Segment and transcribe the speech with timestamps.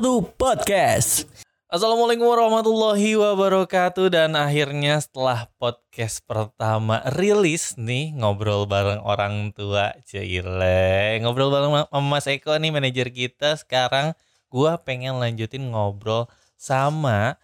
[0.00, 1.28] Podcast.
[1.68, 4.08] Assalamualaikum warahmatullahi wabarakatuh.
[4.08, 12.24] Dan akhirnya setelah podcast pertama rilis nih ngobrol bareng orang tua Cile ngobrol bareng Mas
[12.32, 13.60] Eko nih manajer kita.
[13.60, 14.16] Sekarang
[14.48, 17.36] gua pengen lanjutin ngobrol sama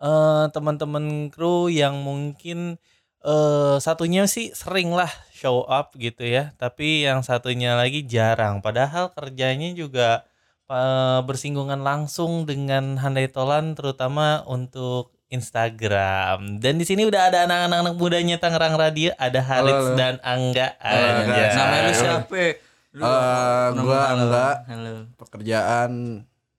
[0.00, 2.80] eh, teman-teman kru yang mungkin
[3.20, 6.56] eh satunya sih sering lah show up gitu ya.
[6.56, 8.64] Tapi yang satunya lagi jarang.
[8.64, 10.24] Padahal kerjanya juga
[10.68, 16.56] eh, bersinggungan langsung dengan Handai Tolan terutama untuk Instagram.
[16.56, 19.92] Dan di sini udah ada anak-anak mudanya Tangerang Radio, ada halo.
[19.94, 20.76] dan Angga.
[20.78, 21.52] Halo, guys.
[21.54, 22.42] Namanya lu siapa?
[22.90, 24.12] Lu Eh, nama- gua halo.
[24.14, 24.48] Angga.
[24.66, 24.92] Halo.
[25.14, 25.90] pekerjaan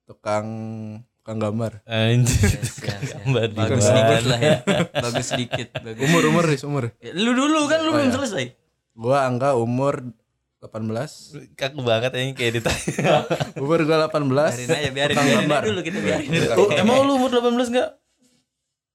[0.05, 0.47] tukang
[1.15, 3.19] tukang gambar Anjir, Siap, siap, siap.
[3.19, 3.89] gambar di Bagus mana?
[3.91, 4.55] sedikit lah ya.
[5.05, 5.67] Bagus sedikit.
[5.75, 6.01] Bagus.
[6.01, 8.15] umur umur Riz, umur Ya, Lu dulu kan lu Oh, belum iya.
[8.15, 8.45] selesai.
[8.93, 10.01] gua angka umur
[10.59, 13.23] 18 Kaku banget ini kayak ditanya.
[13.63, 15.55] umur gua 18 Biarin aja, biarin, biarin gambar.
[15.57, 16.27] aja dulu kita biarin.
[16.27, 16.51] dulu.
[16.53, 17.89] Oh, emang lu umur 18 enggak?
[17.89, 17.99] Eh,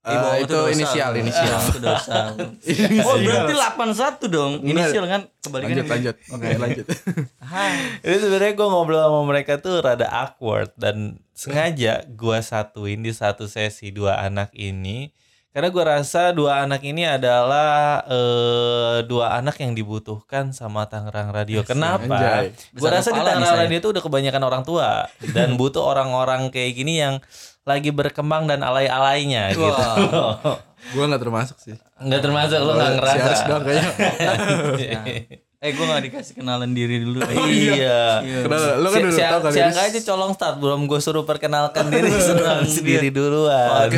[0.04, 1.20] Eh, bohong, itu dosa, inisial bro.
[1.24, 2.16] inisial Itu dosa.
[3.08, 4.52] Oh, berarti 81 dong.
[4.60, 5.80] Inisial kan kebalikannya.
[5.80, 6.86] lanjut lanjut oke lanjut
[7.40, 7.72] Hai.
[8.04, 13.44] Jadi sebenarnya gue ngobrol sama mereka tuh rada awkward dan sengaja gue satuin di satu
[13.46, 15.08] sesi dua anak ini
[15.55, 21.62] karena gue rasa dua anak ini adalah eh, dua anak yang dibutuhkan sama Tangerang Radio.
[21.62, 22.10] Kenapa?
[22.10, 22.50] anjay.
[22.74, 23.62] Gue rasa di Tangerang.
[23.62, 27.22] Radio tuh udah kebanyakan orang tua dan butuh orang-orang kayak gini yang
[27.62, 29.62] lagi berkembang dan alay-alaynya gitu.
[29.62, 30.58] Wah.
[30.92, 33.22] gua nggak termasuk sih Nggak termasuk lo nggak Si ngerasa.
[33.25, 33.88] Haris doang kayaknya
[35.64, 37.24] Eh, gua gak dikasih kenalan diri dulu.
[37.48, 38.20] iya.
[38.20, 38.76] Kenapa?
[38.76, 39.66] lu kan Si- udah si- tahu kali si Riz.
[39.66, 43.88] Angga aja colong start belum gue suruh perkenalkan diri senang sendiri duluan.
[43.88, 43.96] Oke.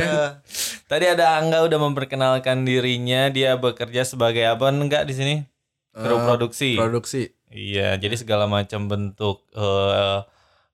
[0.86, 5.34] Tadi ada Angga udah memperkenalkan dirinya, dia bekerja sebagai apa enggak di sini?
[5.90, 6.70] Kru Eh, produksi.
[6.74, 10.18] produksi Iya, jadi segala macam bentuk eh,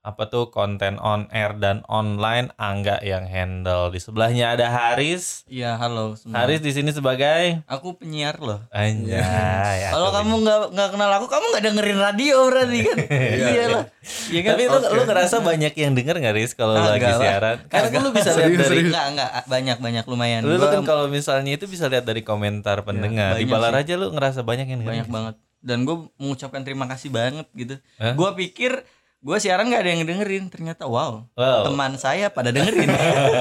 [0.02, 3.86] apa tuh konten on air dan online Angga yang handle.
[3.86, 5.46] Di sebelahnya ada Haris.
[5.46, 6.42] Iya, halo semua.
[6.42, 8.66] Haris di sini sebagai Aku penyiar loh.
[8.74, 9.86] anjay.
[9.86, 12.96] Kalau aku kamu nggak nggak kenal aku, kamu nggak dengerin radio berarti kan?
[13.54, 13.84] iya lah.
[14.26, 14.50] Iya kan?
[14.52, 17.18] Tapi lu, lu ngerasa banyak yang denger gak Riz kalau Kagak lagi lah.
[17.22, 17.56] siaran?
[17.70, 18.90] Karena lu bisa lihat dari serius.
[18.90, 20.40] Enggak, enggak, banyak banyak lumayan.
[20.42, 23.38] lu, lu kan kalau misalnya itu bisa lihat dari komentar pendengar.
[23.38, 23.82] Di banyak Balar sih.
[23.86, 24.90] aja lu ngerasa banyak yang denger.
[24.90, 25.34] banyak banget.
[25.62, 27.78] Dan gue mengucapkan terima kasih banget gitu.
[28.02, 28.18] Hah?
[28.18, 28.82] Gue pikir
[29.22, 31.22] gue siaran nggak ada yang dengerin, ternyata wow.
[31.38, 31.62] Wow.
[31.70, 32.90] Teman saya pada dengerin.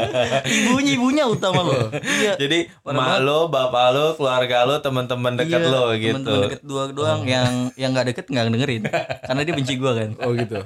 [0.70, 1.90] ibunya ibunya utama loh.
[2.22, 2.38] iya.
[2.38, 6.14] Jadi mak lo, bapak lo, keluarga lo, teman-teman dekat Iya, lo gitu.
[6.22, 8.84] Teman-teman deket dua doang yang yang nggak deket nggak dengerin.
[9.26, 10.10] Karena dia benci gue kan.
[10.22, 10.62] oh gitu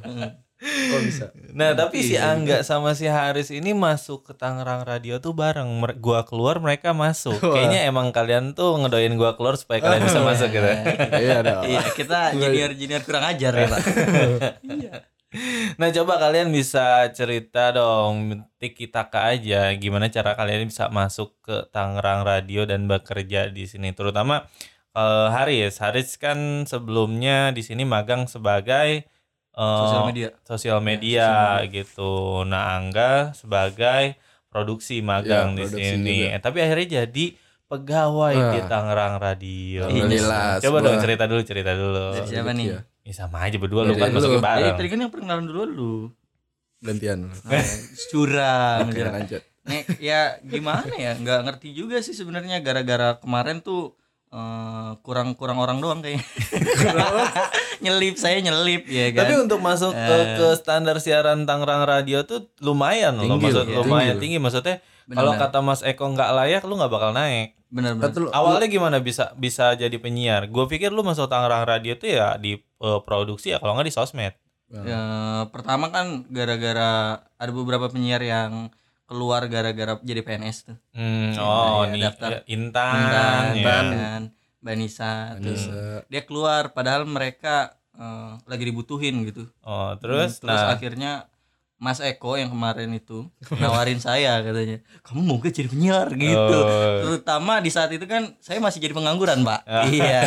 [0.61, 2.31] oh bisa Nah, tapi si Iya.
[2.31, 5.67] Angga sama si Haris ini masuk ke Tangerang Radio tuh bareng.
[5.79, 7.35] Mer- Gua keluar, mereka masuk.
[7.39, 7.55] Wah.
[7.55, 10.67] Kayaknya emang kalian tuh ngedoain gua keluar supaya kalian bisa masuk gitu.
[11.23, 13.81] iya dong iya, kita junior junior kurang ajar ya pak.
[15.75, 21.67] Nah, coba kalian bisa cerita dong, tiki taka aja gimana cara kalian bisa masuk ke
[21.75, 23.91] Tangerang Radio dan bekerja di sini.
[23.91, 24.47] Terutama
[24.95, 25.83] eh, Haris.
[25.83, 29.11] Haris kan sebelumnya di sini magang sebagai
[29.55, 30.29] eh, Sosial media.
[30.43, 31.29] sosial media
[31.65, 32.13] gitu.
[32.43, 36.17] Nah, Angga sebagai produksi magang di Iya, produksi sini.
[36.21, 36.27] juga.
[36.29, 37.25] Eh, tapi akhirnya jadi
[37.65, 38.67] pegawai di Ah.
[38.67, 39.83] Tangerang Radio.
[39.85, 42.05] Alhamdulillah Coba dong cerita dulu, cerita dulu.
[42.13, 42.65] Dari siapa nih?
[42.67, 42.79] Iya.
[43.01, 44.15] Ya, sama aja berdua lu kan lu.
[44.15, 44.75] masuknya Jadi bareng.
[44.75, 45.95] tadi kan yang perkenalan dulu lu.
[46.77, 47.65] gantian Nah,
[48.07, 51.13] curang, lanjut Nih, ya gimana ya?
[51.15, 53.97] Nggak ngerti juga sih sebenarnya gara-gara kemarin tuh
[54.35, 56.27] eh, kurang-kurang orang doang kayaknya.
[57.77, 59.25] nyelip saya nyelip ya kan.
[59.25, 60.35] Tapi untuk masuk ke, Eh.
[60.35, 64.35] ke standar siaran Tangerang Radio tuh lumayan loh, Tinggi maksud loh, lumayan tinggi.
[64.35, 64.37] tinggi.
[64.37, 64.75] Maksudnya
[65.07, 67.55] kalau kata Mas Eko nggak layak, lu nggak bakal naik.
[67.67, 68.13] benar-benar.
[68.15, 70.47] Lu- Awalnya gimana bisa bisa jadi penyiar?
[70.47, 73.93] Gue pikir lu masuk Tangerang Radio tuh ya di eh, produksi ya, kalau nggak di
[73.93, 74.33] sosmed.
[74.65, 75.01] Ya,
[75.47, 76.91] pertama kan gara-gara
[77.21, 78.73] ada beberapa penyiar yang
[79.05, 80.77] keluar gara-gara jadi PNS tuh.
[80.91, 82.29] Hmm, Iya, oh iya, nih daftar.
[82.29, 83.53] ya, Intan, Intan, ya.
[83.55, 83.85] Intan.
[83.91, 84.21] kan,
[84.59, 85.45] Banisa, tuh.
[85.47, 87.55] bisa Dia keluar padahal mereka
[87.93, 89.45] eh, lagi dibutuhin gitu.
[89.61, 91.29] Oh terus, terus nah akhirnya
[91.75, 96.57] Mas Eko yang kemarin itu nawarin saya katanya, kamu mau gak jadi penyiar gitu.
[96.57, 96.97] Oh.
[97.03, 99.59] Terutama di saat itu kan saya masih jadi pengangguran, Pak.
[99.65, 99.83] Ah.
[99.91, 100.21] iya.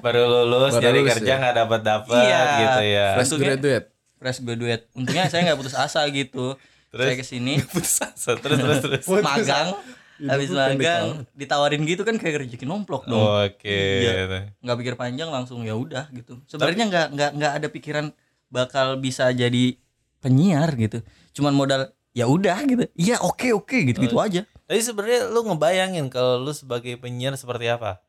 [0.00, 1.36] baru lulus Baru jadi lulus kerja ya?
[1.38, 2.40] nggak dapat dapat Iya.
[2.56, 3.06] gitu ya.
[3.14, 4.84] fresh graduate Fresh graduate.
[4.90, 6.56] Untungnya saya nggak putus asa gitu.
[6.94, 7.06] Terus?
[7.10, 8.38] Saya ke sini Putus asa.
[8.38, 9.04] terus terus terus.
[9.26, 9.74] magang,
[10.30, 13.18] habis magang ditawarin gitu kan kayak rezeki nomplok dong.
[13.18, 14.06] Oke.
[14.06, 14.54] Iya.
[14.62, 18.06] nggak pikir panjang langsung ya udah gitu sebenarnya nggak nggak nggak ada pikiran
[18.46, 19.74] bakal bisa jadi
[20.22, 21.02] penyiar gitu
[21.34, 21.80] cuman modal
[22.14, 26.48] ya udah gitu iya oke oke gitu gitu aja Tapi sebenarnya lu ngebayangin kalau lu
[26.56, 28.00] sebagai penyiar seperti apa?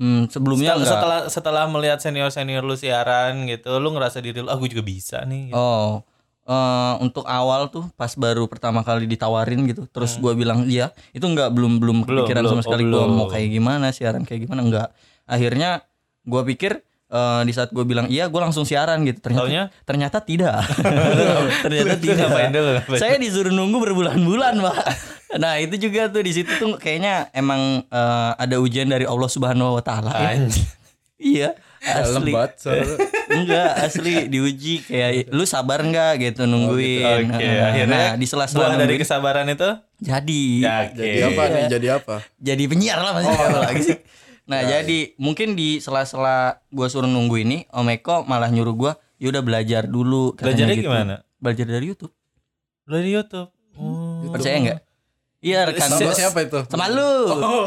[0.00, 4.40] hmm, sebelumnya setelah, enggak setelah setelah melihat senior senior lu siaran gitu, lu ngerasa diri
[4.40, 5.52] lu, ah gue juga bisa nih.
[5.52, 5.60] gitu.
[5.60, 6.00] oh
[6.42, 10.22] eh, untuk awal tuh pas baru pertama kali ditawarin gitu terus Hmm.
[10.22, 12.52] gua bilang iya itu nggak belum belum kepikiran belum.
[12.52, 13.16] sama sekali Oh, gua belum.
[13.16, 14.88] mau kayak gimana siaran kayak gimana enggak
[15.24, 15.84] akhirnya
[16.22, 19.64] gua pikir eh, di saat gue bilang iya gue langsung siaran gitu ternyata Taunya?
[19.88, 20.62] ternyata tidak
[21.60, 24.78] ternyata tidak dulu, saya disuruh nunggu berbulan-bulan pak
[25.32, 29.78] nah itu juga tuh di situ tuh kayaknya emang eh, ada ujian dari Allah Subhanahu
[29.78, 30.46] Wa Taala ya.
[31.20, 31.48] Iya
[31.80, 32.50] asli Lembat
[33.40, 38.76] enggak asli diuji kayak lu sabar nggak gitu nungguin Oke, Nah, akhirnya nah di sela-sela
[38.76, 40.96] dari kesabaran itu jadi ya oke.
[40.96, 41.64] Jadi apa nih?
[41.68, 42.16] Jadi apa?
[42.36, 43.98] jadi penyiar lah maksudnya apa lagi sih
[44.44, 49.40] nah jadi mungkin di sela-sela gua suruh nunggu ini Om Eko malah nyuruh gua yaudah
[49.40, 50.88] belajar dulu Belajarnya gitu.
[50.88, 51.24] gimana?
[51.36, 52.12] belajar dari YouTube
[52.84, 53.48] Dari YouTube.
[53.78, 54.28] Oh.
[54.28, 54.78] percaya nggak
[55.40, 56.58] iya rekan Sama siapa itu?
[56.64, 57.12] sama lu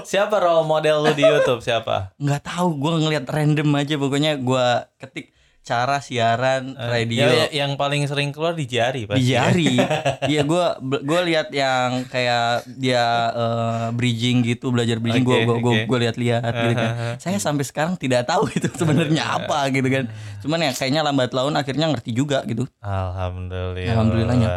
[0.03, 1.59] Siapa role model lu di YouTube?
[1.59, 2.13] Siapa?
[2.15, 5.33] nggak tahu gua ngeliat random aja pokoknya gua ketik
[5.63, 9.23] cara siaran radio Ya, ya, yang paling sering keluar di jari pasti.
[9.23, 9.79] di jari
[10.27, 12.99] iya gua gua lihat yang kayak dia
[13.31, 15.83] eh, bridging gitu belajar bridging gua Oke, gua gua, oke.
[15.87, 20.11] gua lihat-lihat gitu kan saya sampai sekarang tidak tahu itu sebenarnya apa gitu kan
[20.43, 23.87] cuman ya kayaknya lambat laun akhirnya ngerti juga gitu Alhamdulillah.
[23.89, 24.49] Alhamdulillahnya.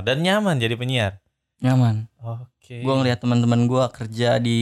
[0.00, 1.18] Dan nyaman jadi penyiar.
[1.58, 2.51] nyaman Oke.
[2.80, 4.60] Gua ngelihat teman-teman gua kerja di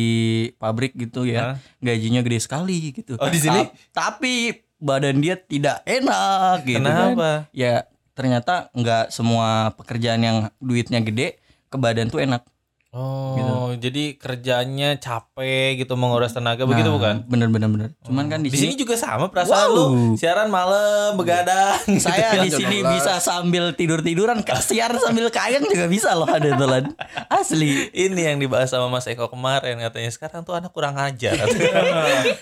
[0.59, 3.15] pabrik gitu ya gajinya gede sekali gitu.
[3.15, 3.71] Oh, di sini?
[3.95, 7.15] Ta- tapi badan dia tidak enak gitu kan.
[7.15, 7.31] Kenapa?
[7.55, 7.87] ya
[8.19, 11.39] ternyata nggak semua pekerjaan yang duitnya gede
[11.71, 12.43] ke badan tuh enak
[12.91, 13.39] Oh,
[13.73, 17.15] jadi kerjanya capek gitu menguras tenaga begitu Nah, bukan?
[17.25, 19.71] bener bener bener cuman kan di, Di sini sini, juga sama perasaan Wow.
[19.71, 19.87] lu.
[20.15, 21.79] Siaran malam begadang.
[21.97, 22.91] saya di jam sini 12.
[22.91, 26.91] bisa sambil tidur tiduran siar sambil kayang juga bisa loh ada telan
[27.29, 31.39] asli Ini yang dibahas sama Mas Eko kemarin katanya sekarang tuh anak kurang ajar.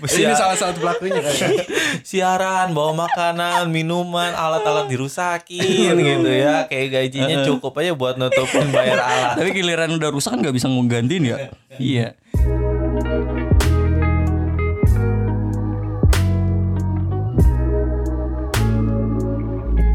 [0.00, 1.64] Ini salah satu pelakunya kayaknya.
[2.00, 8.96] siaran bawa makanan minuman alat-alat dirusakin gitu ya kayak gajinya cukup aja buat nutupin bayar
[9.04, 11.36] alat tapi giliran udah rusak kan nggak bisa nggantiin ya?
[11.82, 12.06] Iya.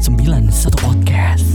[0.04, 1.48] Sembilan satu podcast.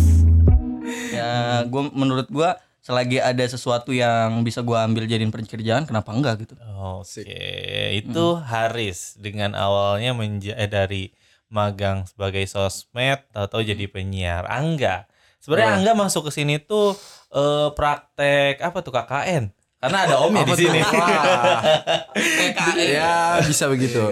[1.13, 2.50] Ya gue menurut gue
[2.81, 6.57] selagi ada sesuatu yang bisa gue ambil jadiin pekerjaan kenapa enggak gitu?
[6.81, 11.13] Oke itu Haris dengan awalnya menja eh, dari
[11.53, 14.50] magang sebagai sosmed tahu-tahu jadi penyiar.
[14.50, 15.06] Angga
[15.39, 16.94] sebenarnya Angga masuk ke sini tuh
[17.31, 20.80] eh, praktek apa tuh KKN karena ada omnya di sini
[22.75, 24.03] Ya bisa begitu.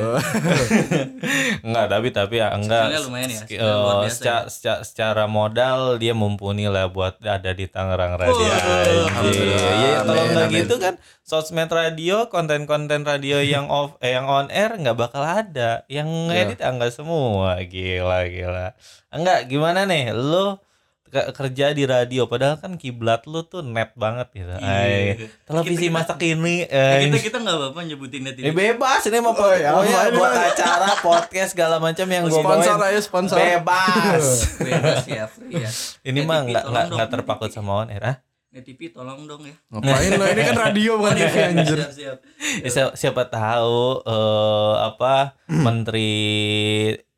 [1.59, 2.87] Enggak, tapi tapi ya enggak.
[2.87, 3.43] Skillnya lumayan ya,
[3.75, 8.47] luar biasa secara, secara, secara modal dia mumpuni lah buat ada di Tangerang Radio.
[8.47, 9.71] Alhamdulillah.
[9.75, 10.59] Iya, kalau Amin, nggak amin.
[10.63, 15.83] gitu kan sosmed radio, konten-konten radio yang off eh, yang on air nggak bakal ada.
[15.91, 17.59] Yang ngedit enggak semua.
[17.59, 18.67] Gila, gila.
[19.11, 20.15] Enggak, gimana nih?
[20.15, 20.66] Lu ke-
[21.09, 24.51] kerja di radio padahal kan kiblat lu tuh net banget gitu.
[24.57, 29.31] Ay, televisi masa kini eh, kita kita nggak apa-apa nyebutin net Eh bebas ini mau
[29.31, 33.37] Oh, ya, ini, buat acara podcast segala macam yang gue Sponsor bawain aja sponsor.
[33.37, 34.23] bebas.
[34.65, 35.69] bebas ya free ya
[36.03, 38.17] ini mah nggak nggak terpaut sama on air ah.
[38.47, 41.77] Net TV tolong dong ya Ngapain lo ini kan radio bukan TV anjir.
[41.77, 42.17] siap siap
[42.57, 45.35] Ya, siapa, siapa tahu eh, apa
[45.67, 46.15] Menteri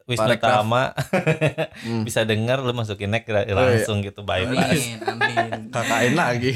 [0.10, 0.34] Wisnu.
[0.42, 0.92] Tama
[2.08, 3.54] bisa dengar lu masukin nek iya.
[3.54, 4.58] langsung gitu bye bye.
[4.58, 6.50] amin amin KKN lagi.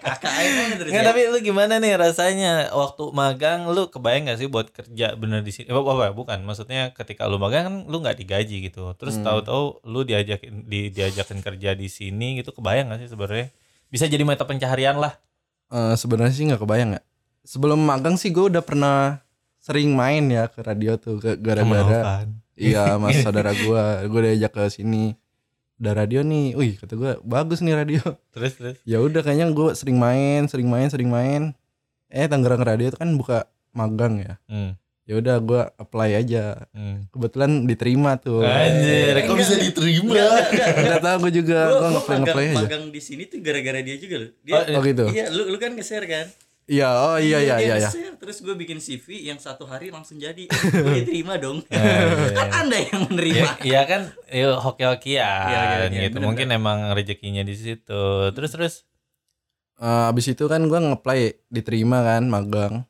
[0.00, 1.08] KKN aja terus Nggak, ya.
[1.10, 5.50] tapi lu gimana nih rasanya waktu magang lu kebayang gak sih buat kerja bener di
[5.50, 5.66] sini?
[5.66, 8.94] Eh, apa, bukan, maksudnya ketika lu magang kan lu nggak digaji gitu.
[8.94, 9.26] Terus Hmm.
[9.26, 13.50] tahu-tahu lu diajakin di, diajakin kerja di sini gitu kebayang gak sih sebenarnya?
[13.90, 15.18] Bisa jadi mata pencaharian lah.
[15.68, 17.02] Eh, Sebenarnya sih nggak kebayang ya.
[17.42, 19.18] Sebelum magang sih gue udah pernah
[19.62, 24.62] sering main ya ke radio tuh ke gara-gara iya mas saudara gue gue diajak ke
[24.68, 25.14] sini
[25.78, 27.98] udah radio nih, wih kata gue bagus nih radio.
[28.30, 28.76] Terus terus.
[28.86, 31.58] Ya udah kayaknya gue sering main, sering main, sering main.
[32.06, 34.38] Eh Tangerang Radio itu kan buka magang ya.
[34.46, 34.78] Hmm.
[35.02, 36.70] Ya udah gue apply aja.
[36.70, 37.10] Hmm.
[37.10, 38.46] Kebetulan diterima tuh.
[38.46, 40.14] Anjir, kok bisa diterima
[40.86, 42.58] Gak tau gue juga, gue ngeplay ngeplay aja.
[42.62, 45.04] magang di sini tuh gara-gara dia juga loh dia Oh, Oh gitu.
[45.10, 46.30] iya lu lu kan nge-share kan
[46.62, 47.74] Iya, oh iya iya Dia iya.
[47.76, 47.88] iya.
[47.90, 52.30] nge-share, terus gue bikin CV yang satu hari langsung jadi gue diterima dong iya.
[52.32, 56.16] kan anda yang Iya, menerima iya kan, yuk hoki-hokian Iya, iya, iya, gitu.
[56.16, 58.04] bener, Mungkin emang rezekinya di situ.
[58.30, 58.74] Terus terus.
[59.76, 62.86] Eh, abis itu kan gue ngeplay diterima kan magang.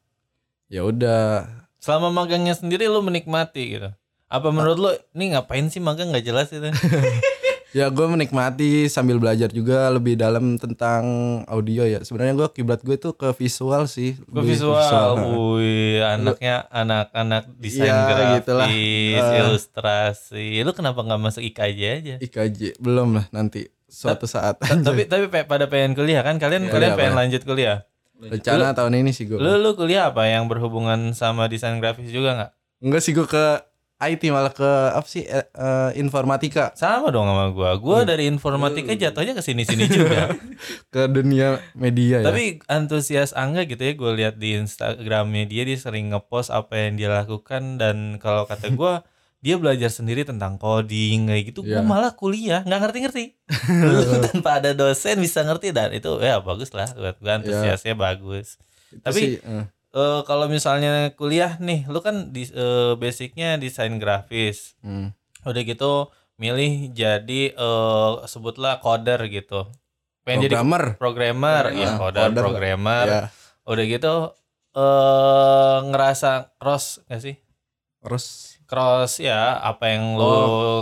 [0.68, 1.48] Ya udah.
[1.80, 3.88] Selama magangnya sendiri lu menikmati gitu.
[4.28, 6.64] Apa menurut lu ini ngapain sih magang nggak jelas itu?
[7.72, 11.04] Ya gue menikmati sambil belajar juga lebih dalam tentang
[11.48, 12.04] audio ya.
[12.04, 14.12] Sebenarnya gue kiblat gue tuh ke visual sih.
[14.28, 15.16] Ke visual,
[15.56, 18.68] wih anaknya anak-anak desain Ya, grafis, gitulah.
[18.68, 19.40] Eh.
[19.40, 20.60] ilustrasi.
[20.60, 22.14] Lu kenapa nggak masuk IKJ aja?
[22.20, 24.60] IKJ belum lah nanti suatu saat.
[24.60, 26.36] tapi tapi pada pengen kuliah kan?
[26.36, 27.78] Kalian kalian Kuliah, pengen lanjut kuliah?
[28.20, 29.40] Rencana tahun ini sih gue.
[29.40, 32.50] Lu lu kuliah apa yang berhubungan sama desain grafis juga nggak?
[32.84, 33.71] Enggak sih gue ke
[34.04, 35.46] IT malah ke apa sih eh,
[35.94, 37.70] informatika Sama dong sama gua.
[37.76, 40.34] Gua dari informatika jatuhnya ke sini-sini juga.
[40.94, 42.26] ke dunia media ya.
[42.26, 46.94] Tapi antusias Angga gitu ya, gue lihat di Instagramnya dia dia sering ngepost apa yang
[46.94, 49.06] dia lakukan dan kalau kata gua
[49.44, 51.62] dia belajar sendiri tentang coding kayak gitu.
[51.62, 51.82] Gua Iya.
[51.82, 53.24] malah kuliah nggak ngerti-ngerti.
[54.30, 58.58] Tanpa ada dosen bisa ngerti dan itu ya bagus lah buat gua antusiasnya bagus.
[58.90, 63.92] Itu tapi- sih, eh, Eh kalau misalnya kuliah nih, lu kan di eh, basicnya desain
[63.96, 64.72] grafis.
[64.80, 65.12] hmm.
[65.44, 66.08] Udah gitu
[66.40, 69.68] milih jadi eh sebutlah coder gitu.
[70.24, 72.40] Pengen jadi programmer programmer, ya Ah, coder, coder.
[72.40, 73.06] programmer.
[73.06, 73.22] ya
[73.62, 74.14] Udah gitu
[74.72, 77.36] eh ngerasa cross gak sih?
[78.02, 80.32] terus Cross ya apa yang lu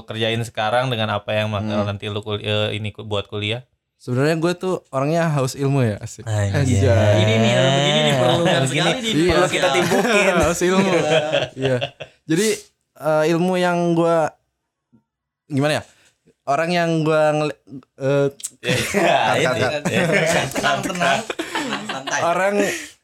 [0.06, 1.88] kerjain sekarang dengan apa yang bakal Hmm.
[1.90, 3.66] nanti lu kuliah ini buat kuliah.
[4.00, 7.20] Sebenarnya gue tuh orangnya haus ilmu ya asik Anjay.
[7.20, 9.12] Ini nih yang begini nih perlukan Begini, sekali nih.
[9.12, 9.28] Iya.
[9.30, 10.34] perlu kita timbukin.
[10.42, 10.90] haus ilmu
[11.54, 11.76] iya
[12.24, 12.48] jadi
[12.96, 14.16] eh, ilmu yang gue
[15.48, 15.82] gimana ya
[16.44, 17.60] orang yang gue ngeli-
[17.96, 18.28] eh,
[19.36, 19.50] Ya,
[20.48, 21.18] tenang, tenang,
[21.86, 22.20] santai.
[22.22, 22.54] orang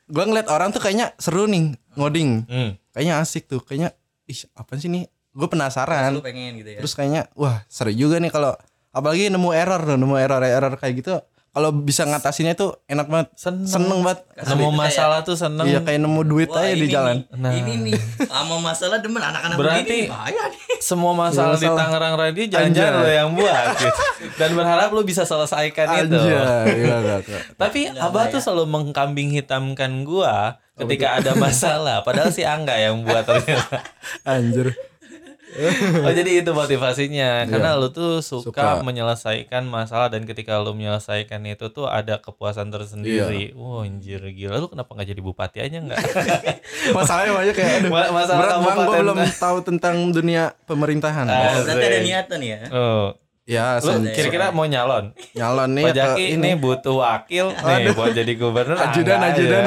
[0.06, 2.70] gue ngeliat orang tuh kayaknya seru nih ngoding Hmm.
[2.90, 3.92] kayaknya asik tuh kayaknya
[4.24, 6.80] ih apa sih nih gue penasaran Lu pengen gitu ya.
[6.80, 8.54] terus kayaknya wah seru juga nih kalau
[8.96, 13.32] apalagi nemu error tuh, nemu error error kayak gitu kalau bisa ngatasinnya tuh enak banget
[13.34, 13.64] Seneng.
[13.64, 15.64] seneng banget Nemu masalah tuh seneng.
[15.64, 17.52] iya kayak nemu duit Wah, aja di ini jalan nih, Nah.
[17.54, 17.92] Ini nih
[18.26, 20.60] sama masalah demen anak-anak Berarti- begini bahaya nih.
[20.78, 21.80] semua masalah di Masalah.
[21.82, 23.00] Tangerang Radio jangan-jangan Anjay.
[23.00, 24.00] lo yang buat gitu.
[24.36, 26.12] dan berharap lo bisa selesaikan itu.
[26.12, 27.40] Anjay, iya, iya, iya.
[27.52, 33.24] Tapi Abah tuh selalu mengkambing hitamkan gua ketika ada masalah, padahal si Angga yang buat
[33.24, 33.80] ternyata.
[34.28, 34.76] anjir
[36.04, 38.66] Oh jadi itu motivasinya, karena lu tuh suka, Suka.
[38.80, 43.52] menyelesaikan masalah dan ketika lu menyelesaikan itu tuh ada kepuasan tersendiri.
[43.52, 45.98] Wah anjir gila, lu kenapa nggak jadi bupati aja nggak?
[46.96, 51.58] masalahnya banyak kayak aduh, Ma- masalah berat bang gue belum tahu tentang dunia pemerintahan Ah.
[51.58, 52.58] Berarti ada niatan ya.
[52.70, 53.08] oh,
[53.46, 53.78] ya
[54.10, 55.14] kira-kira mau nyalon?
[55.30, 59.62] nyalon nih Pak ke Jaki ini butuh wakil nih buat jadi gubernur ajudan ajudan.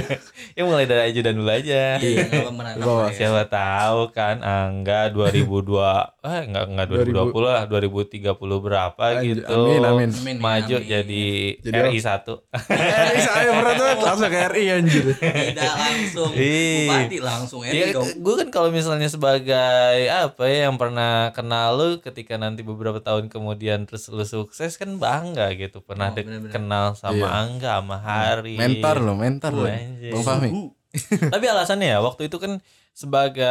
[0.56, 1.98] ya mulai dari ajudan dulu aja.
[1.98, 3.06] Iya, ya.
[3.10, 9.58] siapa tahu kan Angga 2002 eh enggak enggak 2020 lah 2030 berapa Anjir, gitu.
[9.58, 10.10] amin amin.
[10.14, 10.86] Amin, maju amin.
[10.86, 11.26] jadi,
[11.66, 12.30] Jadi RI 1
[12.70, 13.96] eh saya berat banget.
[14.06, 15.04] Langsung ke RI anjir.
[15.18, 16.30] Tidak langsung.
[16.30, 18.06] Bupati langsung ya Iya, dong.
[18.22, 23.15] gue kan kalau misalnya sebagai apa ya yang pernah kenal lu ketika nanti beberapa tahun
[23.26, 26.52] kemudian terus lu sukses kan bangga gitu pernah Oh, dek- bener-bener.
[26.52, 27.28] kenal sama Iya.
[27.32, 30.12] Angga sama Hari mentor loh mentor Anjir.
[30.12, 30.48] bang Fahmi
[31.34, 32.60] Tapi alasannya ya waktu itu kan
[32.92, 33.44] sebagai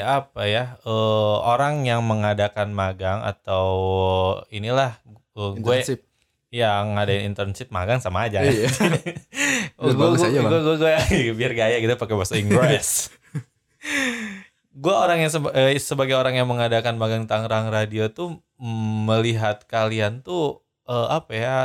[0.00, 0.90] apa ya eh,
[1.42, 3.68] orang yang mengadakan magang atau
[4.48, 4.96] inilah
[5.34, 5.76] eh, gue
[6.48, 8.40] yang ngadain internship magang sama aja.
[8.40, 8.68] Iya.
[9.74, 10.30] Oh, gue, gue,
[10.78, 13.10] gue, biar gaya gitu pakai bahasa Inggris.
[14.74, 18.42] gue orang yang seba- eh, sebagai orang yang mengadakan magang Tangerang Radio tuh
[19.06, 21.56] melihat kalian tuh eh, apa ya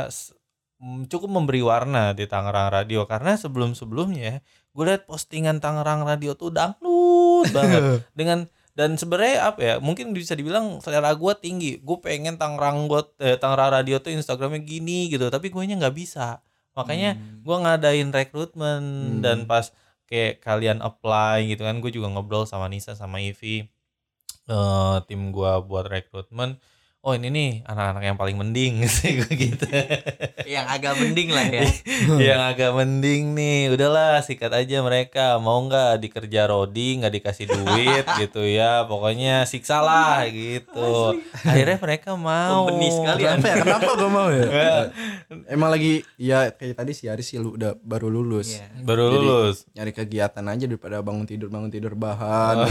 [0.78, 3.04] mm, cukup memberi warna di Tangerang Radio.
[3.04, 4.40] Karena sebelum sebelumnya
[4.70, 8.06] gue lihat postingan Tangerang Radio tuh dangdut banget.
[8.12, 11.82] Dengan dan sebenarnya apa ya mungkin bisa dibilang selera gue tinggi.
[11.82, 15.96] Gue pengen Tangerang buat eh, Tangerang Radio tuh Instagramnya gini gitu tapi gue nya nggak
[15.96, 16.40] bisa.
[16.70, 17.12] Makanya
[17.42, 19.20] gue ngadain rekrutmen Hmm.
[19.20, 19.74] dan pas
[20.10, 23.66] kayak kalian apply gitu kan gue juga ngobrol sama Nisa sama Ivi
[24.50, 26.58] eh tim gue buat rekrutmen
[27.00, 29.64] oh ini nih anak-anak yang paling mending sih gue gitu
[30.44, 31.62] Yang agak mending lah ya.
[32.28, 38.04] yang agak mending nih udahlah sikat aja mereka mau nggak dikerja rodi nggak dikasih duit
[38.20, 43.56] gitu ya pokoknya siksa lah gitu akhirnya mereka mau Pembenih sekali Kenapa ya?
[43.58, 44.44] Kenapa gue mau ya?
[45.46, 48.54] Emang lagi ya kayak tadi si Aris sih lu udah baru lulus.
[48.54, 48.66] Iya.
[48.82, 52.56] baru Jadi- lulus Nyari kegiatan aja daripada bangun tidur bangun tidur bahan.
[52.60, 52.70] Oh,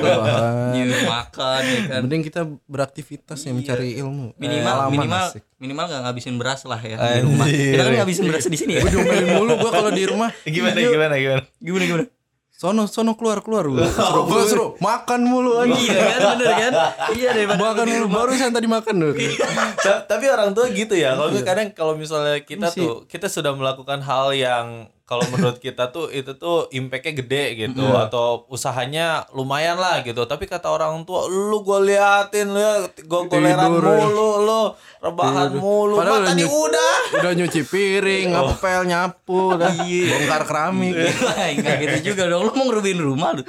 [0.00, 0.72] bahan.
[0.72, 2.00] Nyuruh makan ya kan.
[2.02, 4.26] Mending kita beraktivitas ya mencari ilmu.
[4.34, 5.42] Minimal Pengalaman minimal asik.
[5.56, 7.44] minimal nggak ngabisin beras lah ya di rumah.
[7.44, 7.70] Anjir.
[7.70, 8.80] Kita kan ngabisin beras di sini ya.
[8.80, 10.30] Gue diomelin mulu gue kalau di rumah.
[10.46, 12.04] gimana gimana gimana Gimana gimana?
[12.50, 13.80] Sono sono keluar keluar gue.
[13.80, 15.80] Suruh, gua suruh makan mulu anjing.
[15.86, 16.72] Iya kan bener kan?
[17.10, 18.16] Iya daripada Makan mulu rumah.
[18.20, 19.12] barusan tadi makan tuh.
[19.84, 23.52] Ta- tapi orang tua gitu ya kalau gue kadang kalau misalnya kita tuh kita sudah
[23.52, 28.06] melakukan hal yang kalau menurut kita tuh itu tuh impactnya gede gitu Iya.
[28.06, 33.20] atau usahanya lumayan lah gitu tapi kata orang tua lu gue liatin lu ya gue
[33.26, 33.90] goleran Tidur, ya.
[34.00, 34.62] mulu lu
[35.00, 39.74] rebahan mulu Padahal tadi nyu- udah Udah nyuci piring, ngepel, nyapu, dah.
[39.74, 40.94] bongkar keramik.
[41.50, 42.46] Enggak gitu juga dong.
[42.46, 43.42] Lu mau ngerubiin rumah lu.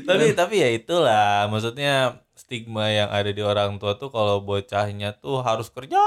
[0.00, 1.94] tapi tapi ya itulah maksudnya
[2.32, 5.98] stigma yang ada di orang tua tuh kalau bocahnya tuh harus kerja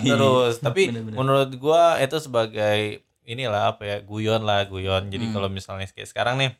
[0.00, 1.14] terus tapi Bener-bener.
[1.14, 5.32] menurut gua itu sebagai inilah apa ya guyon lah guyon jadi Hmm.
[5.32, 6.50] kalau misalnya kayak sekarang nih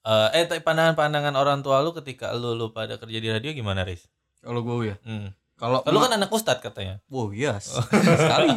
[0.00, 3.84] eh eh tapi pandangan-pandangan orang tua lu ketika lu lu pada kerja di radio gimana
[3.84, 4.08] Riz?
[4.40, 4.96] Kalau gue ya.
[5.02, 5.30] Hmm.
[5.54, 7.04] Kalau Lu kan anak ustad katanya.
[7.06, 7.76] Wow, yes.
[8.24, 8.48] sekali.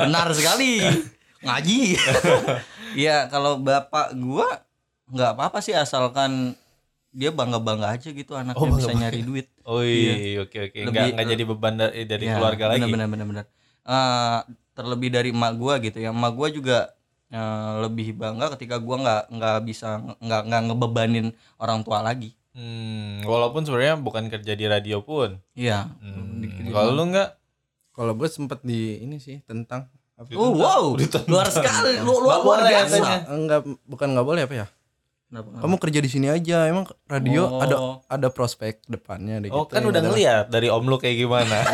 [0.00, 0.80] Benar sekali.
[1.44, 1.80] Ngaji.
[2.92, 4.68] Iya, kalau bapak gua
[5.08, 6.52] nggak apa-apa sih asalkan
[7.08, 9.48] dia bangga-bangga aja gitu anaknya Oh, bisa nyari duit.
[9.64, 10.76] Oh iya, oke oke.
[10.78, 12.84] Enggak Lebih- enggak jadi beban dari, dari Iya, keluarga lagi.
[12.86, 13.44] Benar benar benar.
[13.82, 14.38] Eh,
[14.72, 16.10] terlebih dari emak gua gitu ya.
[16.12, 16.78] Emak gua juga
[17.32, 21.26] eh, lebih bangga ketika gua nggak nggak bisa nggak nggak ngebebanin
[21.60, 22.36] orang tua lagi.
[22.52, 25.40] Hmm, walaupun sebenarnya bukan kerja di radio pun.
[25.56, 25.88] Iya.
[26.04, 26.44] Hmm.
[26.68, 27.40] Kalau lu enggak
[27.92, 29.84] Kalau gue sempet di ini sih tentang?
[30.32, 30.96] Oh wow,
[31.28, 33.04] luar sekali, lu Nggak luar, luar biasa.
[33.28, 34.66] Enggak, bukan nggak boleh apa ya?
[35.32, 35.48] Kenapa?
[35.58, 36.68] Kamu kerja di sini aja.
[36.68, 37.56] Emang radio Oh.
[37.58, 39.72] ada ada prospek depannya deh Oh gitu.
[39.72, 41.56] kan Yang udah ada- ngeliat dari om lu kayak gimana.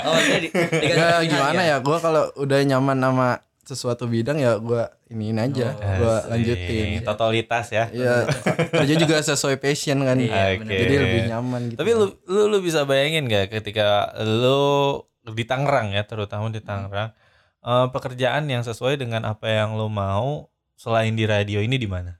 [0.00, 1.76] Oh, dia di, dikasih Ya gimana ya?
[1.78, 3.28] Gua kalau udah nyaman sama
[3.62, 6.28] sesuatu bidang ya gua iniin aja, gua Asik.
[6.30, 6.88] lanjutin.
[7.02, 7.84] Totalitas ya.
[7.90, 8.24] Ya
[8.70, 10.16] kerja juga sesuai passion kan.
[10.16, 10.78] Iya, bener.
[10.78, 11.78] Jadi lebih nyaman gitu.
[11.78, 17.12] Tapi lu, lu lu bisa bayangin gak ketika lu di Tangerang ya, terutama di Tangerang,
[17.60, 22.14] eh, pekerjaan yang sesuai dengan apa yang lu mau selain di radio ini di mana?